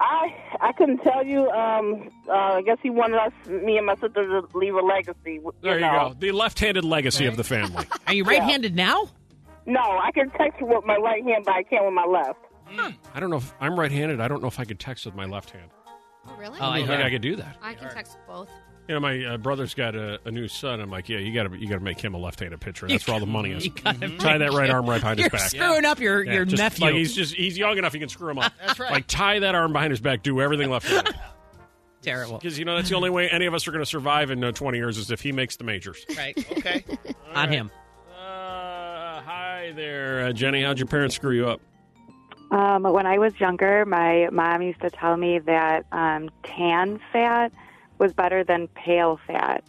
[0.04, 1.50] I I couldn't tell you.
[1.50, 4.10] Um, uh, I guess he wanted us, me and my sister,
[4.42, 5.18] to leave a legacy.
[5.36, 6.10] You There you know.
[6.10, 6.16] go.
[6.20, 7.86] The left-handed legacy of the family.
[8.08, 9.10] Are you right-handed now?
[9.66, 12.39] No, I can text with my right hand, but I can't with my left.
[13.16, 14.20] I don't know if I'm right-handed.
[14.20, 15.70] I don't know if I could text with my left hand.
[16.28, 16.60] oh, really?
[16.60, 16.96] Oh, I don't yeah.
[16.96, 17.58] think I could do that.
[17.62, 18.50] I can text both.
[18.88, 20.82] You know, my uh, brother's got a, a new son.
[20.82, 22.86] I'm like, yeah, you got to you got to make him a left-handed pitcher.
[22.88, 23.63] That's where all the money is.
[23.65, 25.50] You gotta Tie that right him- arm right behind You're his back.
[25.52, 26.86] screwing up your Yeah, your just nephew.
[26.88, 27.93] Like he's just he's young enough.
[27.93, 28.52] You can screw him up.
[28.65, 28.91] That's right.
[28.91, 30.22] Like tie that arm behind his back.
[30.22, 31.15] Do everything left-handed.
[32.02, 32.38] Terrible.
[32.38, 34.43] Because you know that's the only way any of us are going to survive in
[34.43, 36.06] uh, 20 years is if he makes the majors.
[36.17, 36.38] Right.
[36.52, 36.84] Okay.
[37.34, 37.72] On him.
[38.12, 40.63] Uh, hi there, uh, Jenny.
[40.63, 41.62] How'd your parents screw you up?
[42.52, 47.54] Um, when I was younger, my mom used to tell me that um, tan fat
[48.04, 49.63] was better than pale fat.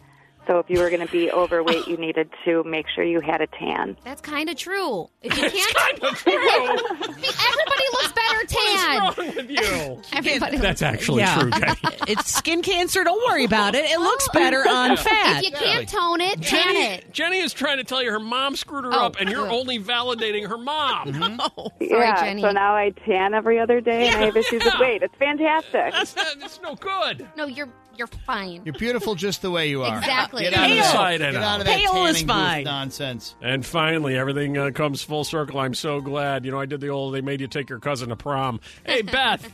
[0.47, 3.41] So if you were going to be overweight, you needed to make sure you had
[3.41, 3.97] a tan.
[4.03, 5.07] That's kind of true.
[5.23, 6.33] If you can't, kind of true.
[6.35, 9.03] everybody looks better tan.
[9.05, 10.01] What's wrong with you?
[10.13, 10.57] Everybody.
[10.57, 11.39] That's actually Yeah.
[11.39, 11.73] true, Jenny.
[12.09, 13.03] It's skin cancer.
[13.03, 13.85] Don't worry about it.
[13.89, 15.43] It looks better on fat.
[15.43, 17.11] if you can't tone it, tan Jenny, it.
[17.11, 19.05] Jenny is trying to tell you her mom screwed her Oh.
[19.07, 21.11] up, and you're only validating her mom.
[21.11, 21.41] Mm-hmm.
[21.57, 22.43] Oh, yeah, Jenny.
[22.43, 25.01] so now I tan every other day and I have issues with weight.
[25.01, 25.91] It's fantastic.
[25.91, 27.27] That's, not, that's no good.
[27.35, 28.61] No, you're you're fine.
[28.65, 29.97] You're beautiful just the way you are.
[29.97, 30.43] Exactly.
[30.43, 30.77] Get out of Pale.
[30.93, 32.63] that, Get get out of that Pale is tanning booth fine.
[32.63, 33.35] nonsense.
[33.41, 35.59] And finally, everything uh, comes full circle.
[35.59, 36.45] I'm so glad.
[36.45, 38.59] You know, I did the old, they made you take your cousin to prom.
[38.85, 39.51] Hey, Beth,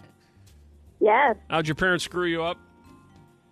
[0.99, 1.35] Yes.
[1.49, 2.57] how'd your parents screw you up?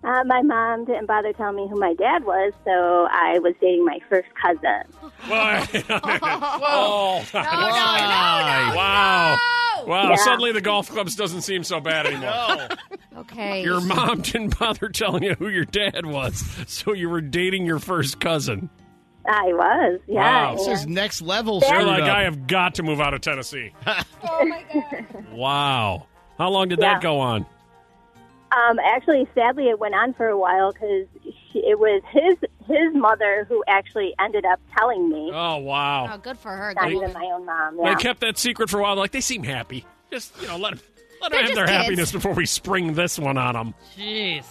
[0.04, 3.84] Uh, my mom didn't bother telling me who my dad was, so I was dating
[3.86, 4.84] my first cousin.
[5.28, 5.68] Why?
[5.90, 9.38] oh, No, no, no, no, wow.
[9.86, 10.16] Wow, Yeah.
[10.18, 12.70] suddenly the golf clubs doesn't seem so bad anymore.
[13.18, 13.62] Okay.
[13.64, 17.80] Your mom didn't bother telling you who your dad was, so you were dating your
[17.80, 18.70] first cousin.
[19.28, 20.52] I was, yeah.
[20.52, 20.56] Wow.
[20.56, 21.62] This is next level.
[21.68, 22.10] You're like, up.
[22.10, 23.74] I have got to move out of Tennessee.
[23.88, 25.26] oh my god.
[25.34, 26.08] Wow.
[26.38, 26.94] How long did Yeah.
[26.94, 27.46] that go on?
[28.52, 31.08] Um, actually, sadly, it went on for a while because
[31.54, 32.36] it was his
[32.68, 36.10] his mother who actually ended up telling me, Oh, wow.
[36.14, 36.74] Oh, good for her.
[36.76, 37.78] not Good even my own mom.
[37.84, 38.96] They kept that secret for a while.
[38.96, 39.86] Like, they seem happy.
[40.12, 40.82] Just, you know, let them,
[41.22, 41.78] let them have their kids.
[41.78, 43.74] happiness before we spring this one on them.
[43.98, 44.46] jeez.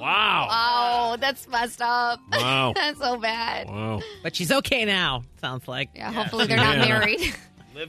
[0.00, 0.48] Wow.
[0.50, 2.20] Oh, that's messed up.
[2.32, 2.72] Wow.
[2.76, 3.68] that's so bad.
[3.68, 4.00] Wow.
[4.22, 5.24] But she's okay now.
[5.40, 5.90] Sounds like.
[5.94, 7.20] Yeah, hopefully they're not married.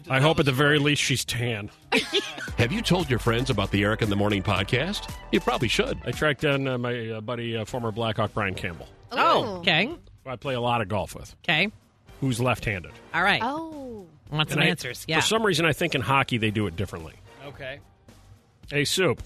[0.09, 1.69] I hope at the very least she's tan.
[2.57, 5.09] Have you told your friends about the Eric in the Morning podcast?
[5.31, 5.97] You probably should.
[6.05, 9.47] I tracked down uh, my uh, buddy, uh, former Blackhawk Brian Campbell, Oh, Ooh.
[9.59, 9.87] okay.
[9.87, 11.71] who I play a lot of golf with, Okay.
[12.19, 12.91] who's left handed.
[13.13, 13.41] All right.
[13.43, 14.05] Oh.
[14.31, 15.03] Want some And I- answers.
[15.07, 15.19] Yeah.
[15.19, 17.13] For some reason, I think in hockey they do it differently.
[17.47, 17.79] Okay.
[18.69, 19.21] Hey, Soup.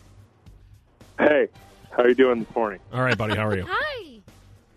[1.20, 1.48] Hey,
[1.92, 2.80] how are you doing this morning?
[2.94, 3.36] All right, buddy.
[3.36, 3.66] How are you?
[3.70, 4.20] Hi.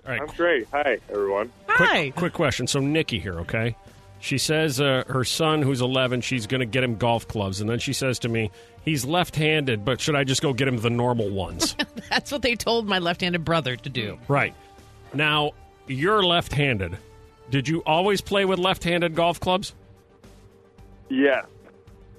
[0.07, 0.21] All right.
[0.21, 0.67] I'm great.
[0.73, 1.51] Hi, everyone.
[1.69, 2.11] Hi.
[2.11, 2.67] Quick question.
[2.67, 3.75] So, Nikki here, okay?
[4.21, 7.61] She says uh, her son, who's 11, she's going to get him golf clubs.
[7.61, 8.51] And then she says to me,
[8.85, 11.77] he's left handed, but should I just go get him the normal ones?
[12.11, 14.19] That's what they told my left-handed brother to do.
[14.29, 14.55] right.
[15.15, 15.53] Now,
[15.87, 16.99] you're left handed.
[17.51, 19.73] Did you always play with left handed golf clubs?
[21.09, 21.47] Yes,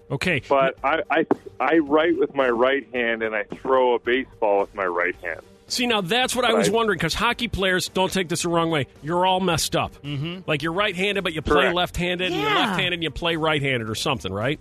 [0.09, 0.41] Okay.
[0.49, 1.25] but I, I
[1.59, 5.41] I write with my right hand and I throw a baseball with my right hand.
[5.69, 8.69] See, now that's what I was wondering because hockey players don't take this the wrong
[8.71, 8.87] way.
[9.01, 9.93] You're all messed up.
[10.01, 10.41] Mm-hmm.
[10.47, 11.75] Like you're right handed, but you play Correct.
[11.75, 14.59] left handed, and you're left handed and you play right handed or something, right?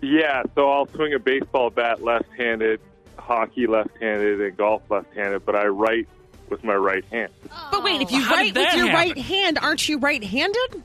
[0.00, 2.80] Yeah, so I'll swing a baseball bat left-handed,
[3.18, 6.06] hockey left-handed, and golf left-handed, but I write
[6.48, 7.32] with my right hand.
[7.72, 8.94] But wait, if you How write with your happen?
[8.94, 10.84] right hand, aren't you right-handed?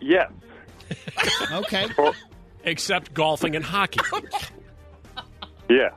[0.00, 0.32] Yes.
[1.52, 1.86] Okay.
[2.64, 4.00] Except golfing and hockey.
[5.70, 5.92] Yes.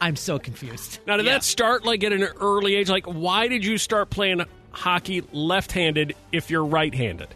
[0.00, 1.00] I'm so confused.
[1.06, 2.88] now, did that start like at an early age?
[2.88, 7.28] Like, why did you start playing hockey left handed if you're right handed?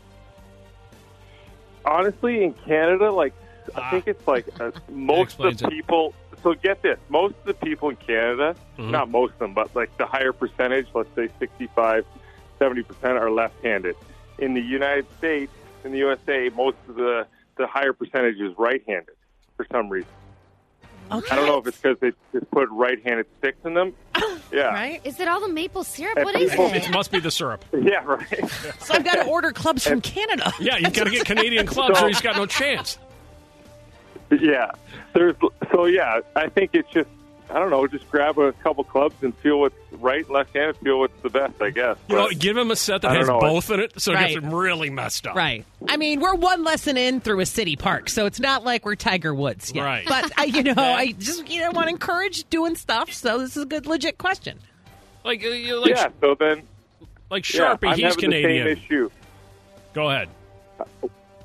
[1.84, 3.32] honestly, in Canada, like
[3.74, 3.86] Ah.
[3.86, 6.14] I think it's like uh, most of the people.
[6.42, 8.90] So get this: most of the people in Canada, Mhm.
[8.90, 12.04] not most of them, but like the higher percentage, let's say 65,
[12.58, 13.96] 70 percent, are left-handed.
[14.38, 15.52] In the United States,
[15.84, 19.14] in the USA, most of the the higher percentage is right-handed
[19.56, 20.10] for some reason.
[21.12, 21.30] Okay.
[21.30, 23.92] I don't know if it's because they just put right-handed sticks in them.
[24.52, 25.00] Yeah, Right?
[25.04, 26.16] Is it all the maple syrup?
[26.16, 26.90] And What is people- It it?
[26.92, 27.64] must be the syrup.
[27.72, 28.48] yeah, right.
[28.80, 30.52] So I've got to order clubs from Canada.
[30.60, 32.98] Yeah, you've got to get Canadian clubs So- or he's got no chance.
[34.30, 34.70] Yeah,
[35.12, 35.34] there's
[35.72, 36.20] so yeah.
[36.36, 37.08] I think it's just
[37.50, 37.86] I don't know.
[37.86, 40.76] Just grab a couple clubs and feel what's right, and left handed.
[40.78, 41.96] Feel what's the best, I guess.
[42.08, 43.38] You know, give him a set that I has know.
[43.38, 45.36] both in it, so it gets him really messed up.
[45.36, 45.64] Right.
[45.88, 48.96] I mean, we're one lesson in through a city park, so it's not like we're
[48.96, 49.84] Tiger Woods yet.
[49.84, 50.06] Right.
[50.06, 53.12] But I, you know, I just you know want to encourage doing stuff.
[53.12, 54.58] So this is a good, legit question.
[55.24, 56.08] Like, uh, you know, like, yeah.
[56.20, 56.62] So then,
[57.30, 58.66] like yeah, Sharpie, I'm he's Canadian.
[58.66, 59.10] the same issue.
[59.92, 60.28] Go ahead.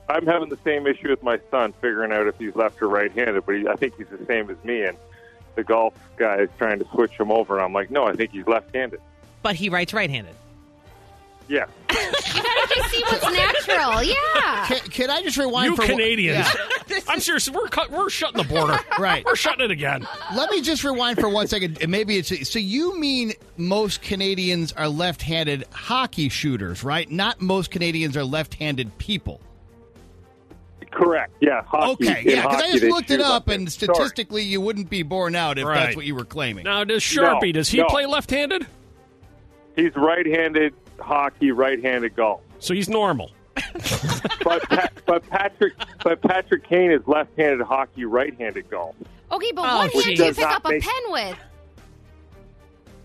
[0.09, 3.45] I'm having the same issue with my son, figuring out if he's left or right-handed.
[3.45, 4.97] But he, I think he's the same as me, and
[5.59, 7.59] the golf guy is trying to switch him over.
[7.59, 9.01] I'm like, no, I think he's left-handed.
[9.43, 10.35] But he writes right-handed.
[11.49, 11.65] Yeah.
[12.35, 13.23] You gotta just see what's
[13.67, 14.03] natural.
[14.03, 14.65] Yeah.
[14.67, 16.45] Can, can I just rewind You for one- Canadians.
[16.87, 16.99] Yeah.
[17.07, 17.49] I'm serious.
[17.49, 18.77] We're cut, we're shutting the border.
[18.99, 19.25] Right.
[19.25, 20.07] We're shutting it again.
[20.35, 21.79] Let me just rewind for one second.
[21.89, 22.59] Maybe it's so.
[22.59, 27.09] You mean most Canadians are left-handed hockey shooters, right?
[27.09, 29.41] Not most Canadians are left-handed people.
[30.91, 31.32] Correct.
[31.39, 31.63] Yeah.
[31.63, 32.10] Hockey.
[32.10, 33.60] Okay, yeah, because I just looked it up, left-handed.
[33.62, 33.93] and Sorry.
[33.95, 35.75] statistically, you wouldn't be born out if Right.
[35.86, 36.63] that's what you were claiming.
[36.63, 37.86] Now, does Sharpie, No, does he no.
[37.88, 38.65] play left-handed?
[39.75, 42.41] he's right-handed hockey, right-handed golf.
[42.60, 43.32] So he's normal.
[44.43, 45.73] but Pat, but Patrick
[46.04, 48.95] but Patrick Kane is left-handed hockey, right-handed golf.
[49.32, 50.17] Okay, but Oh, what hand geez.
[50.19, 51.38] do you pick up a make- pen with?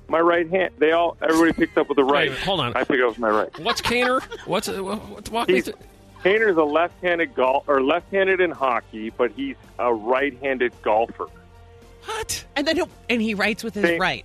[0.08, 0.74] My right hand.
[0.78, 2.28] They all everybody picks up with the right.
[2.30, 2.72] Wait, hold on.
[2.76, 3.58] I pick up with my right.
[3.60, 4.22] What's Kaner?
[4.46, 5.70] What's uh, what, walk me He's,
[6.24, 11.26] through- Kaner's a left-handed golf or left-handed in hockey, but he's a right-handed golfer.
[12.06, 12.44] What?
[12.56, 14.00] And then he'll, and he writes with his Same.
[14.00, 14.24] right.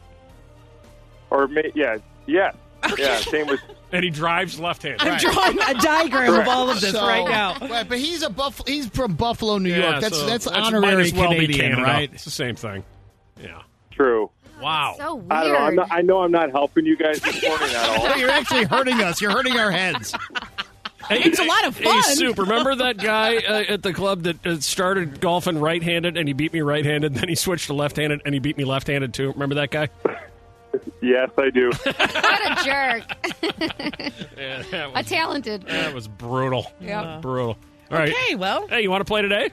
[1.29, 2.51] Or ma- yeah, yeah,
[2.97, 3.17] yeah.
[3.19, 3.59] Same with
[3.91, 5.01] And he drives left-handed.
[5.01, 7.55] I'm drawing a diagram of all of this So- right now.
[7.59, 10.01] Right, but he's a Buff- He's from Buffalo, New Yeah, York.
[10.01, 11.81] That's so that's, might honorary as well be Canadian, Canada.
[11.83, 12.09] right?
[12.13, 12.83] It's the same thing.
[13.41, 13.62] Yeah.
[13.91, 14.29] true.
[14.62, 14.95] Wow.
[14.97, 15.31] So weird.
[15.31, 15.59] I don't know.
[15.59, 18.17] I'm not, I know I'm not helping you guys this morning at all.
[18.19, 19.21] You're actually hurting us.
[19.21, 20.13] You're hurting our heads.
[21.10, 22.04] Hey, It's a lot of Hey, fun.
[22.15, 26.34] Soup, remember that guy uh, at the club that uh, started golfing right-handed and he
[26.34, 29.32] beat me right-handed, then he switched to left-handed and he beat me left-handed too.
[29.32, 29.89] Remember that guy?
[31.02, 31.72] Yes, I do.
[31.86, 33.04] What a jerk.
[34.38, 35.63] Yeah, that a was, talented.
[35.63, 36.72] that was brutal.
[36.80, 37.22] Yep.
[37.24, 37.58] Brutal.
[37.91, 38.10] All right.
[38.13, 39.50] Okay, well, Hey, you want to play today?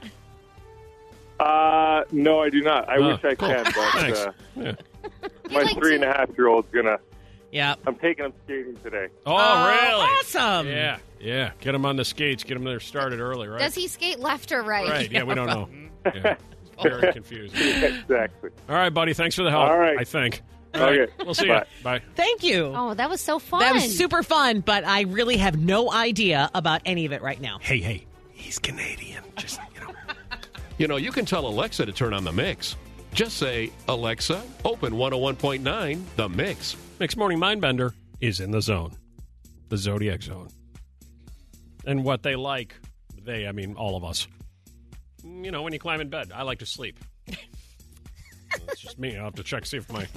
[1.39, 2.87] Uh, no, I do not.
[2.89, 3.49] I Oh, wish I cool.
[3.49, 3.77] can, but
[4.17, 4.75] uh, Yeah.
[5.51, 6.97] my like three and a half year old's gonna.
[7.51, 7.75] Yeah.
[7.85, 9.07] I'm taking him skating today.
[9.25, 10.17] Oh, Oh, really?
[10.19, 10.67] awesome.
[10.67, 11.51] Yeah, yeah.
[11.61, 12.43] Get him on the skates.
[12.43, 13.59] Get him there started early, right?
[13.59, 14.87] Does he skate left or right?
[14.89, 15.11] Right.
[15.11, 15.69] Yeah, we don't know.
[16.15, 16.35] Yeah.
[16.81, 17.59] Very confusing.
[17.83, 18.49] exactly.
[18.69, 19.13] All right, buddy.
[19.13, 19.67] Thanks for the help.
[19.69, 19.97] All right.
[19.99, 20.41] I think.
[20.75, 20.99] All right.
[21.01, 21.11] Okay.
[21.25, 21.65] We'll see Bye.
[21.77, 21.83] you.
[21.83, 22.01] Bye.
[22.15, 22.71] Thank you.
[22.73, 23.59] Oh, that was so fun.
[23.59, 27.41] That was super fun, but I really have no idea about any of it right
[27.41, 27.57] now.
[27.61, 28.05] Hey, hey.
[28.31, 29.23] He's Canadian.
[29.37, 29.93] Just, you know.
[30.77, 32.77] You know, you can tell Alexa to turn on the mix.
[33.17, 36.77] Just say, Alexa, open 101.9 The Mix.
[36.99, 38.91] Mixed Morning Mindbender is in the zone,
[39.69, 40.49] the Zodiac Zone.
[41.87, 42.75] And what they like,
[43.23, 44.27] they, I mean, all of us.
[45.23, 46.99] You know, when you climb in bed, I like to sleep.
[48.69, 49.17] It's just me.
[49.17, 50.07] I'll have to check see if my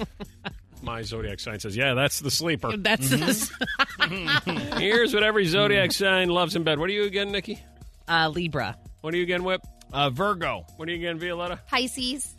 [0.81, 3.11] my zodiac sign says, "Yeah, that's the sleeper." That's
[4.77, 6.79] Here's what every zodiac sign loves in bed.
[6.79, 7.61] What are you again, Nikki?
[8.07, 8.77] uh, Libra.
[9.01, 9.61] What are you again, Whip?
[9.91, 10.65] Uh, Virgo.
[10.77, 11.59] What are you again, Violetta?
[11.67, 12.35] Pisces.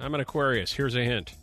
[0.00, 0.72] I'm an Aquarius.
[0.72, 1.34] Here's a hint: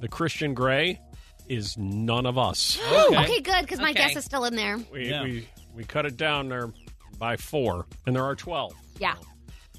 [0.00, 1.00] the Christian Grey
[1.48, 2.78] is none of us.
[3.10, 4.08] Okay, good, because my Okay.
[4.08, 4.78] guess is still in there.
[4.92, 5.22] We, Yeah.
[5.24, 6.70] we We cut it down there
[7.18, 8.72] by four, and there are 12.
[8.98, 9.14] Yeah.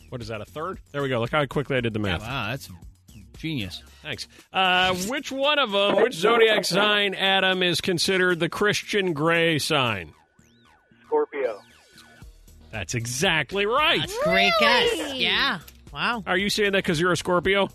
[0.09, 0.79] What is that, a third?
[0.91, 1.19] There we go.
[1.19, 2.21] Look how quickly I did the math.
[2.21, 2.69] Wow, that's
[3.37, 3.83] genius.
[4.01, 4.27] Thanks.
[4.53, 10.13] Uh, which one of them, which zodiac sign, Adam, is considered the Christian Grey sign?
[11.05, 11.61] Scorpio.
[12.71, 13.99] That's exactly right.
[13.99, 15.13] That's great guess.
[15.15, 15.59] Yeah.
[15.91, 16.23] Wow.
[16.25, 17.67] Are you saying that because you're a Scorpio?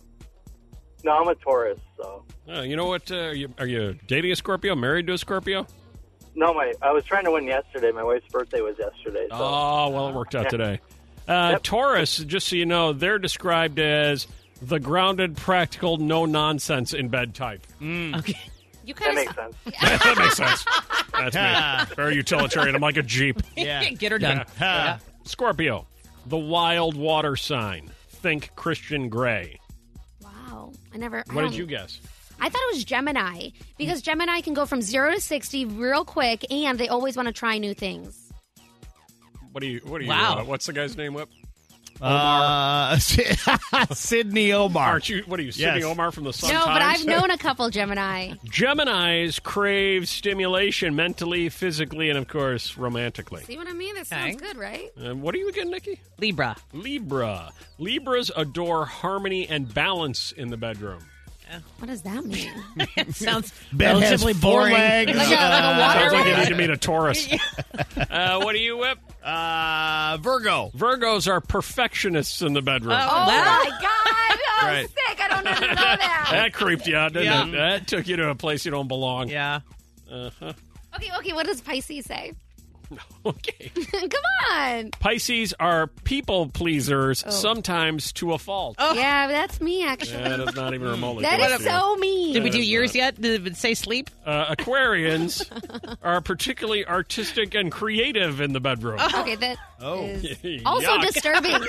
[1.04, 2.24] No, I'm a Taurus, so.
[2.48, 3.10] Uh, you know what?
[3.10, 4.74] Uh, are, you, are you dating a Scorpio?
[4.74, 5.66] Married to a Scorpio?
[6.34, 7.92] No, my I was trying to win yesterday.
[7.92, 9.26] My wife's birthday was yesterday.
[9.30, 9.36] So.
[9.36, 10.80] Oh, well, it worked out today.
[11.28, 14.26] Uh, Taurus, just so you know, they're described as
[14.60, 17.66] the grounded, practical, no nonsense in bed type.
[17.82, 18.38] Okay.
[18.86, 19.56] You that kind makes of sense.
[19.80, 20.64] that makes sense.
[21.14, 21.94] That's me.
[21.96, 22.74] Very utilitarian.
[22.74, 23.40] I'm like a Jeep.
[23.56, 23.88] Yeah.
[23.88, 24.44] Get her done.
[24.60, 24.98] Yeah.
[25.24, 25.86] Scorpio,
[26.26, 27.90] the wild water sign.
[28.10, 29.58] Think Christian Grey.
[30.94, 30.98] Wow.
[30.98, 31.24] I never.
[31.28, 32.00] I What did you guess?
[32.40, 36.44] I thought it was Gemini because Gemini can go from zero to sixty real quick,
[36.50, 38.33] and they always want to try new things.
[39.52, 39.80] What do you?
[39.85, 40.11] What do you?
[40.11, 40.38] Wow.
[40.40, 41.14] Uh, what's the guy's name?
[41.14, 41.28] Whip?
[42.00, 42.98] Uh,
[43.92, 44.76] Sydney Omarr.
[44.87, 45.22] Aren't you?
[45.26, 45.52] What are you?
[45.52, 45.85] Sydney Yes.
[45.85, 48.33] Omarr from the Sun no, but I've known a couple Gemini.
[48.46, 53.44] Geminis crave stimulation mentally, physically, and of course, romantically.
[53.44, 53.94] See what I mean?
[53.94, 54.30] That Okay.
[54.30, 54.90] sounds good, right?
[55.02, 56.00] Uh, what are you again, Nicki?
[56.18, 56.57] Libra.
[56.72, 57.52] Libra.
[57.78, 61.00] Libras adore harmony and balance in the bedroom.
[61.78, 62.50] What does that mean?
[63.12, 64.74] Sounds Ben has relatively four boring.
[64.74, 65.16] legs.
[65.16, 67.28] Like a, like a water Sounds like you need to meet a Taurus.
[68.10, 68.98] uh, what do you whip?
[69.22, 70.70] Uh, Virgo.
[70.76, 72.92] Virgos are perfectionists in the bedroom.
[72.92, 73.26] Oh Wow.
[73.26, 74.38] my god!
[74.62, 74.88] Oh, Right.
[74.88, 75.20] sick!
[75.20, 76.28] I don't know that.
[76.30, 77.46] That creeped you out, didn't Yeah.
[77.46, 77.52] it?
[77.52, 79.28] That took you to a place you don't belong.
[79.28, 79.60] Yeah.
[80.10, 80.52] Uh-huh.
[80.96, 81.32] okay, okay.
[81.32, 82.32] What does Pisces say?
[83.26, 83.70] Okay.
[83.90, 84.11] Come
[84.52, 84.90] on.
[85.00, 87.30] Pisces are people pleasers, Oh.
[87.30, 88.76] sometimes to a fault.
[88.78, 88.92] Oh.
[88.92, 90.22] Yeah, that's me actually.
[90.22, 91.22] That is not even remotely.
[91.22, 91.70] that close is to you.
[91.70, 92.35] so mean.
[92.35, 92.94] Did we do is yours not.
[92.96, 93.20] yet?
[93.20, 94.11] Did it say sleep?
[94.26, 95.42] Uh, Aquarians
[96.02, 99.00] are particularly artistic and creative in the bedroom.
[99.00, 100.04] Okay, that Oh.
[100.04, 101.02] is also Yuck.
[101.07, 101.62] disturbing.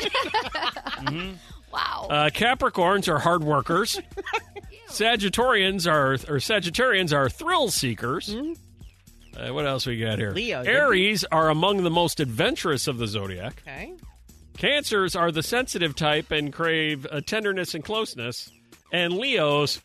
[1.72, 2.08] Wow.
[2.10, 4.00] Uh, Capricorns are hard workers.
[4.90, 8.34] Sagittarians are or Sagittarians are thrill seekers.
[9.38, 10.32] Uh, what else we got here?
[10.32, 10.62] Leo.
[10.64, 13.62] Aries are among the most adventurous of the zodiac.
[13.68, 13.94] Okay.
[14.58, 18.50] Cancers are the sensitive type and crave uh, tenderness and closeness.
[18.94, 19.82] And Leos,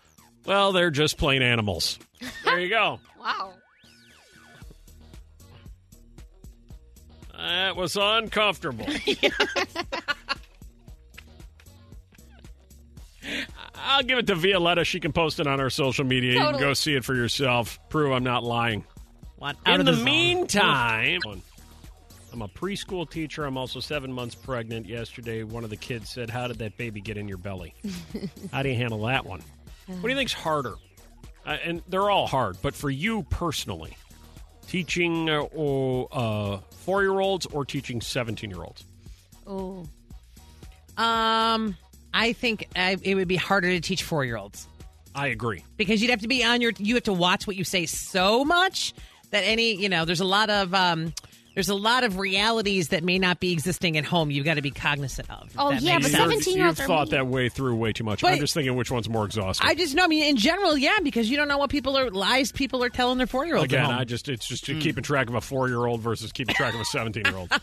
[0.46, 1.98] well, they're just plain animals.
[2.44, 3.00] There you go.
[3.18, 3.54] wow.
[7.34, 8.86] That was uncomfortable.
[13.74, 14.84] I'll give it to Violetta.
[14.84, 16.34] She can post it on our social media.
[16.34, 17.78] You can go see it for yourself.
[17.88, 18.84] Prove I'm not lying.
[19.42, 21.20] Out In of the, the, meantime,
[22.33, 23.44] I'm a preschool teacher.
[23.44, 24.87] I'm also seven months pregnant.
[24.87, 27.74] Yesterday, one of the kids said, How did that baby get in your belly?
[28.53, 29.40] How do you handle that one?
[29.87, 30.74] What do you think's harder?
[31.46, 33.96] Uh, and they're all hard, but for you personally,
[34.68, 38.85] teaching uh, uh, four year olds or teaching 17 year olds?
[39.46, 39.87] Oh.
[40.96, 41.76] Um,
[42.12, 44.66] I think I, it would be harder to teach four year olds
[45.14, 45.64] I agree.
[45.76, 46.72] because you'd have to be on your.
[46.79, 48.94] You have to watch what you say so much
[49.31, 50.05] that any you know.
[50.05, 51.12] There's a lot of um.
[51.53, 54.31] There's a lot of realities that may not be existing at home.
[54.31, 55.51] You've got to be cognizant of.
[55.59, 57.11] Oh, yeah, but 17-year-olds You've thought mean.
[57.11, 58.23] that way through way too much.
[58.23, 59.66] But- I'm just thinking which one's more exhausting.
[59.69, 60.05] I just know.
[60.05, 62.88] I mean, in general, yeah, because you don't know what people are lies people are
[62.88, 63.64] telling their four year olds.
[63.64, 66.73] Again, I just it's just keeping track of a four year old versus keeping track
[66.73, 67.51] of a 17 year old.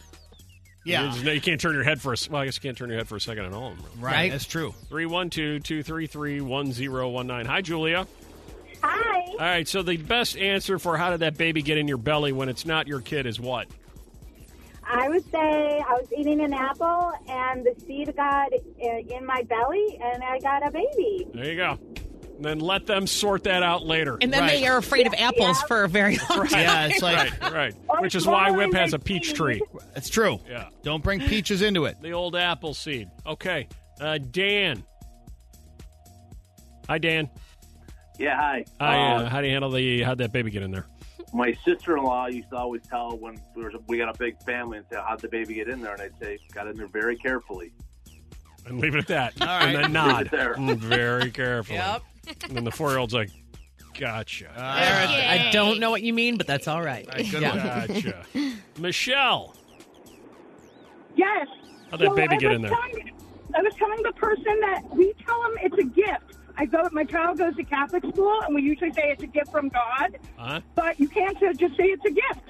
[0.85, 1.13] Yeah.
[1.13, 2.17] You, you can't turn your head for a.
[2.31, 2.41] well.
[2.41, 3.71] I guess you can't turn your head for a second at all.
[3.99, 4.31] Right, Right.
[4.31, 4.73] that's true.
[4.89, 7.45] 312 233 1019.
[7.51, 8.07] Hi, Julia.
[9.37, 9.43] Hi.
[9.45, 12.31] All right, so the best answer for how did that baby get in your belly
[12.31, 13.67] when it's not your kid is what?
[14.89, 19.99] I would say I was eating an apple and the seed got in my belly
[20.01, 21.27] and I got a baby.
[21.33, 21.77] There you go.
[22.37, 24.17] And then let them sort that out later.
[24.21, 24.59] and then Right.
[24.61, 26.61] they are afraid of apples for a very long time.
[26.61, 27.75] Yeah, it's like right, right.
[28.01, 29.61] Which is why Whip has a peach tree.
[29.95, 30.39] it's true.
[30.47, 30.69] Yeah.
[30.83, 31.97] Don't bring peaches into it.
[32.01, 33.09] The old apple seed.
[33.25, 33.67] Okay.
[33.99, 34.83] Uh, Dan.
[36.87, 37.29] Hi, Dan.
[38.17, 38.65] Yeah, hi.
[38.79, 40.85] Hi, Uh, uh, how do you handle the, how'd that baby get in there?
[41.33, 44.87] my sister-in-law used to always tell when we, were, we got a big family and
[44.89, 47.73] say, "How'd the baby get in there?" And I'd say, "Got in there very carefully."
[48.65, 49.33] And leave it at that.
[49.41, 49.75] All right.
[49.75, 50.25] And then Leave nod.
[50.27, 50.55] it there.
[50.55, 51.79] Mm, Very carefully.
[51.79, 52.01] Yep.
[52.43, 53.29] And then the four year old's like,
[53.99, 54.47] gotcha.
[54.57, 57.05] I don't know what you mean, but that's all right.
[57.13, 57.85] good Yeah.
[57.87, 58.25] Gotcha.
[58.79, 59.53] Michelle.
[61.15, 61.47] Yes.
[61.91, 62.71] How'd that So baby I get in there?
[62.71, 63.11] Telling,
[63.55, 66.36] I was telling the person that we tell them it's a gift.
[66.57, 66.87] I go.
[66.91, 70.17] My child goes to Catholic school, and we usually say it's a gift from God.
[70.37, 70.61] Huh?
[70.75, 72.41] But you can't just say it's a gift.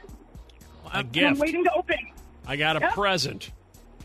[0.85, 1.39] A I'm gift.
[1.39, 1.97] waiting to open.
[2.45, 2.93] I got a Yep.
[2.93, 3.51] present.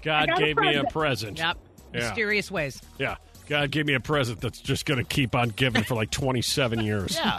[0.03, 0.93] God got a gave me a present.
[0.93, 1.39] present.
[1.39, 1.57] Yep.
[1.95, 2.01] Yeah.
[2.01, 2.83] Mysterious ways.
[2.99, 3.17] Yeah.
[3.49, 6.81] God gave me a present that's just going to keep on giving for like 27
[6.81, 7.17] years.
[7.17, 7.39] Yeah.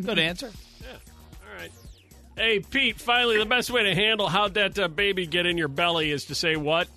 [0.00, 0.50] Good answer.
[0.80, 0.86] Yeah.
[0.92, 1.70] All right.
[2.36, 5.68] Hey, Pete, finally, the best way to handle how'd that uh, baby get in your
[5.68, 6.88] belly is to say what?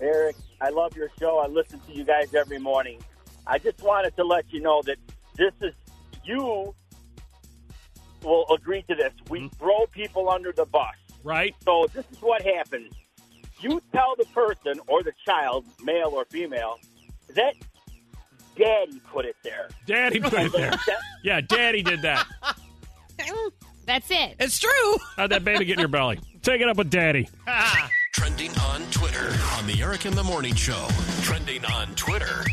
[0.00, 1.38] Eric, I love your show.
[1.38, 3.00] I listen to you guys every morning.
[3.48, 4.98] I just wanted to let you know that
[5.36, 5.74] this is
[6.24, 6.74] you
[8.22, 9.12] will agree to this.
[9.30, 9.46] We hmm.
[9.58, 10.94] throw people under the bus.
[11.24, 11.54] Right.
[11.64, 12.92] So this is what happens.
[13.60, 16.78] You tell the person or the child, male or female,
[17.34, 17.54] that
[18.56, 19.68] daddy put it there.
[19.86, 20.72] Daddy put it there.
[21.24, 22.26] Yeah, Daddy did that.
[23.86, 24.36] That's it.
[24.38, 24.96] It's true.
[25.16, 26.20] How'd that baby get in your belly?
[26.42, 27.28] Take it up with Daddy.
[28.12, 30.86] Trending on Twitter on the Eric in the Morning Show.
[31.22, 32.44] Trending on Twitter.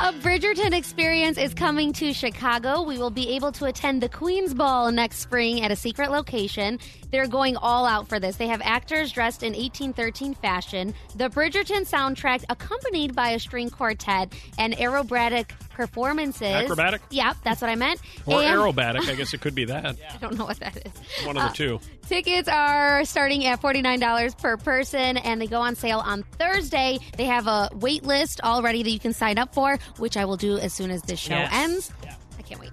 [0.00, 2.82] A Bridgerton experience is coming to Chicago.
[2.82, 6.78] We will be able to attend the Queen's Ball next spring at a secret location.
[7.10, 8.36] They're going all out for this.
[8.36, 14.32] They have actors dressed in 1813 fashion, the Bridgerton soundtrack accompanied by a string quartet,
[14.56, 16.42] and aerobatic performances.
[16.42, 17.00] Acrobatic?
[17.10, 18.00] Yep, that's what I meant.
[18.26, 19.08] Or And- aerobatic.
[19.08, 19.86] I guess it could be that.
[20.12, 21.24] I don't know what that is.
[21.26, 21.80] One of the Uh, two.
[22.08, 26.98] Tickets are starting at $49 per person and they go on sale on Thursday.
[27.16, 30.36] They have a wait list already that you can sign up for, which I will
[30.36, 31.50] do as soon as this show Yes.
[31.52, 31.92] ends.
[32.38, 32.72] I can't wait.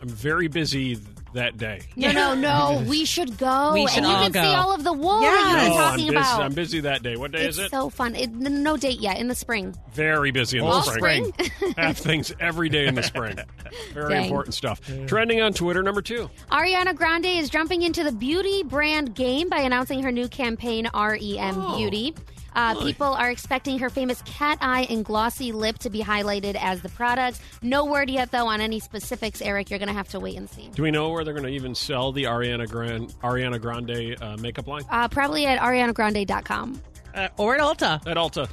[0.00, 0.98] I'm very busy
[1.34, 1.80] that day.
[1.96, 2.84] No, no, no.
[2.88, 3.72] We should go.
[3.74, 4.42] We should and you can go.
[4.42, 5.44] see all of the wool Yes.
[5.44, 6.42] that you've been No, I'm talking busy, about.
[6.42, 7.16] I'm busy that day.
[7.16, 7.70] What day it's is it?
[7.70, 8.14] so fun.
[8.14, 9.18] It, n- no date yet.
[9.18, 9.74] In the spring.
[9.92, 11.32] Very busy in the All spring.
[11.32, 11.74] spring?
[11.76, 13.36] Have things every day in the spring.
[13.92, 14.24] Very Dang.
[14.24, 14.80] important stuff.
[15.06, 16.30] Trending on Twitter, number two.
[16.50, 21.20] Ariana Grande is jumping into the beauty brand game by announcing her new campaign, REM
[21.60, 21.76] Oh.
[21.76, 22.14] Beauty.
[22.58, 26.82] Uh, people are expecting her famous cat eye and glossy lip to be highlighted as
[26.82, 27.40] the products.
[27.62, 29.70] No word yet, though, on any specifics, Eric.
[29.70, 30.68] You're going to have to wait and see.
[30.74, 34.36] Do we know where they're going to even sell the Ariana Grande Ariana Grande uh,
[34.38, 34.82] makeup line?
[34.90, 36.82] Uh, probably at arianagrande.com.
[37.14, 38.06] Uh, or at Ulta.
[38.06, 38.48] At Ulta.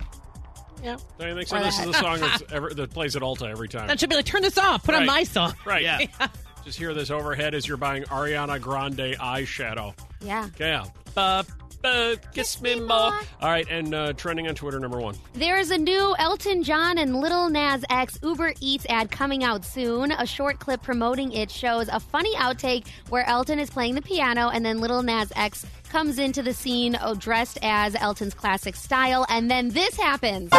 [0.83, 0.97] Yeah.
[1.17, 1.57] Don't you think so?
[1.57, 1.91] Or This is that.
[1.93, 3.87] the song that's ever, that plays at Ulta every time.
[3.87, 4.83] That should be like, turn this off.
[4.83, 5.07] Put on Right.
[5.07, 5.53] my song.
[5.65, 5.81] Right.
[5.83, 6.05] Yeah.
[6.63, 9.93] Just hear this overhead as you're buying Ariana Grande eyeshadow.
[10.21, 10.49] Yeah.
[10.59, 10.85] Yeah.
[11.15, 11.43] Uh,
[11.85, 12.87] uh, kiss me more.
[12.89, 15.15] All right, and uh, trending on Twitter, number one.
[15.33, 19.63] There is a new Elton John and Little Nas X Uber Eats ad coming out
[19.63, 20.11] soon.
[20.11, 24.49] A short clip promoting it shows a funny outtake where Elton is playing the piano
[24.49, 29.25] and then Little Nas X comes into the scene oh, dressed as Elton's classic style.
[29.29, 30.49] And then this happens.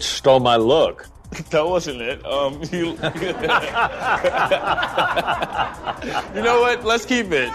[0.00, 1.08] Stole my look.
[1.50, 2.24] That wasn't it.
[2.26, 2.86] Um, you,
[6.34, 6.84] you know what?
[6.84, 7.48] Let's keep it.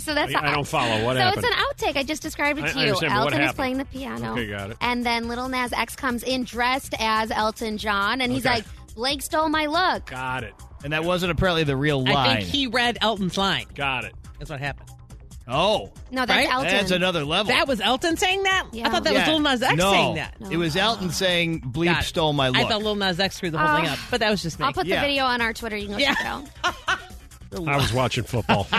[0.00, 1.04] so that's I- I don't follow.
[1.04, 1.44] What so happened?
[1.44, 1.62] it's an
[1.92, 1.96] outtake.
[1.98, 2.86] I just described it I- to I you.
[2.88, 3.56] understand, but what Elton is happened?
[3.56, 4.32] playing the piano.
[4.32, 4.76] Okay, got it.
[4.80, 8.56] And then Little Nas X comes in dressed as Elton John, and he's Okay.
[8.56, 8.64] like,
[8.94, 10.54] "Blake stole my look." Got it.
[10.84, 12.16] And that wasn't apparently the real line.
[12.16, 13.66] I think he read Elton's line.
[13.74, 14.14] Got it.
[14.38, 14.90] That's what happened.
[15.48, 15.90] Oh.
[16.10, 16.48] No, that's Right?
[16.52, 16.68] Elton.
[16.72, 17.52] That's another level.
[17.52, 18.66] That was Elton saying that?
[18.72, 18.86] Yeah.
[18.86, 19.20] I thought that Yeah.
[19.20, 20.34] was Lil Nas X no, saying that.
[20.50, 22.56] It was Elton saying, bleep Got stole my look.
[22.58, 23.92] I thought Lil Nas X screwed the whole thing Oh.
[23.92, 24.66] up, but that was just me.
[24.66, 24.96] I'll put Yeah.
[25.00, 25.76] the video on our Twitter.
[25.76, 26.14] You can go Yeah.
[26.14, 26.26] check it
[26.64, 26.98] out.
[27.66, 28.64] I was watching football.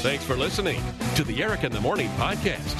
[0.00, 0.80] Thanks for listening
[1.16, 2.76] to the Eric in the Morning podcast.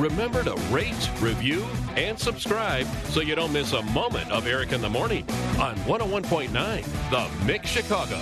[0.00, 4.80] Remember to rate, review, and subscribe so you don't miss a moment of Eric in
[4.80, 5.24] the Morning
[5.60, 8.16] on 101.9 The Mix Chicago.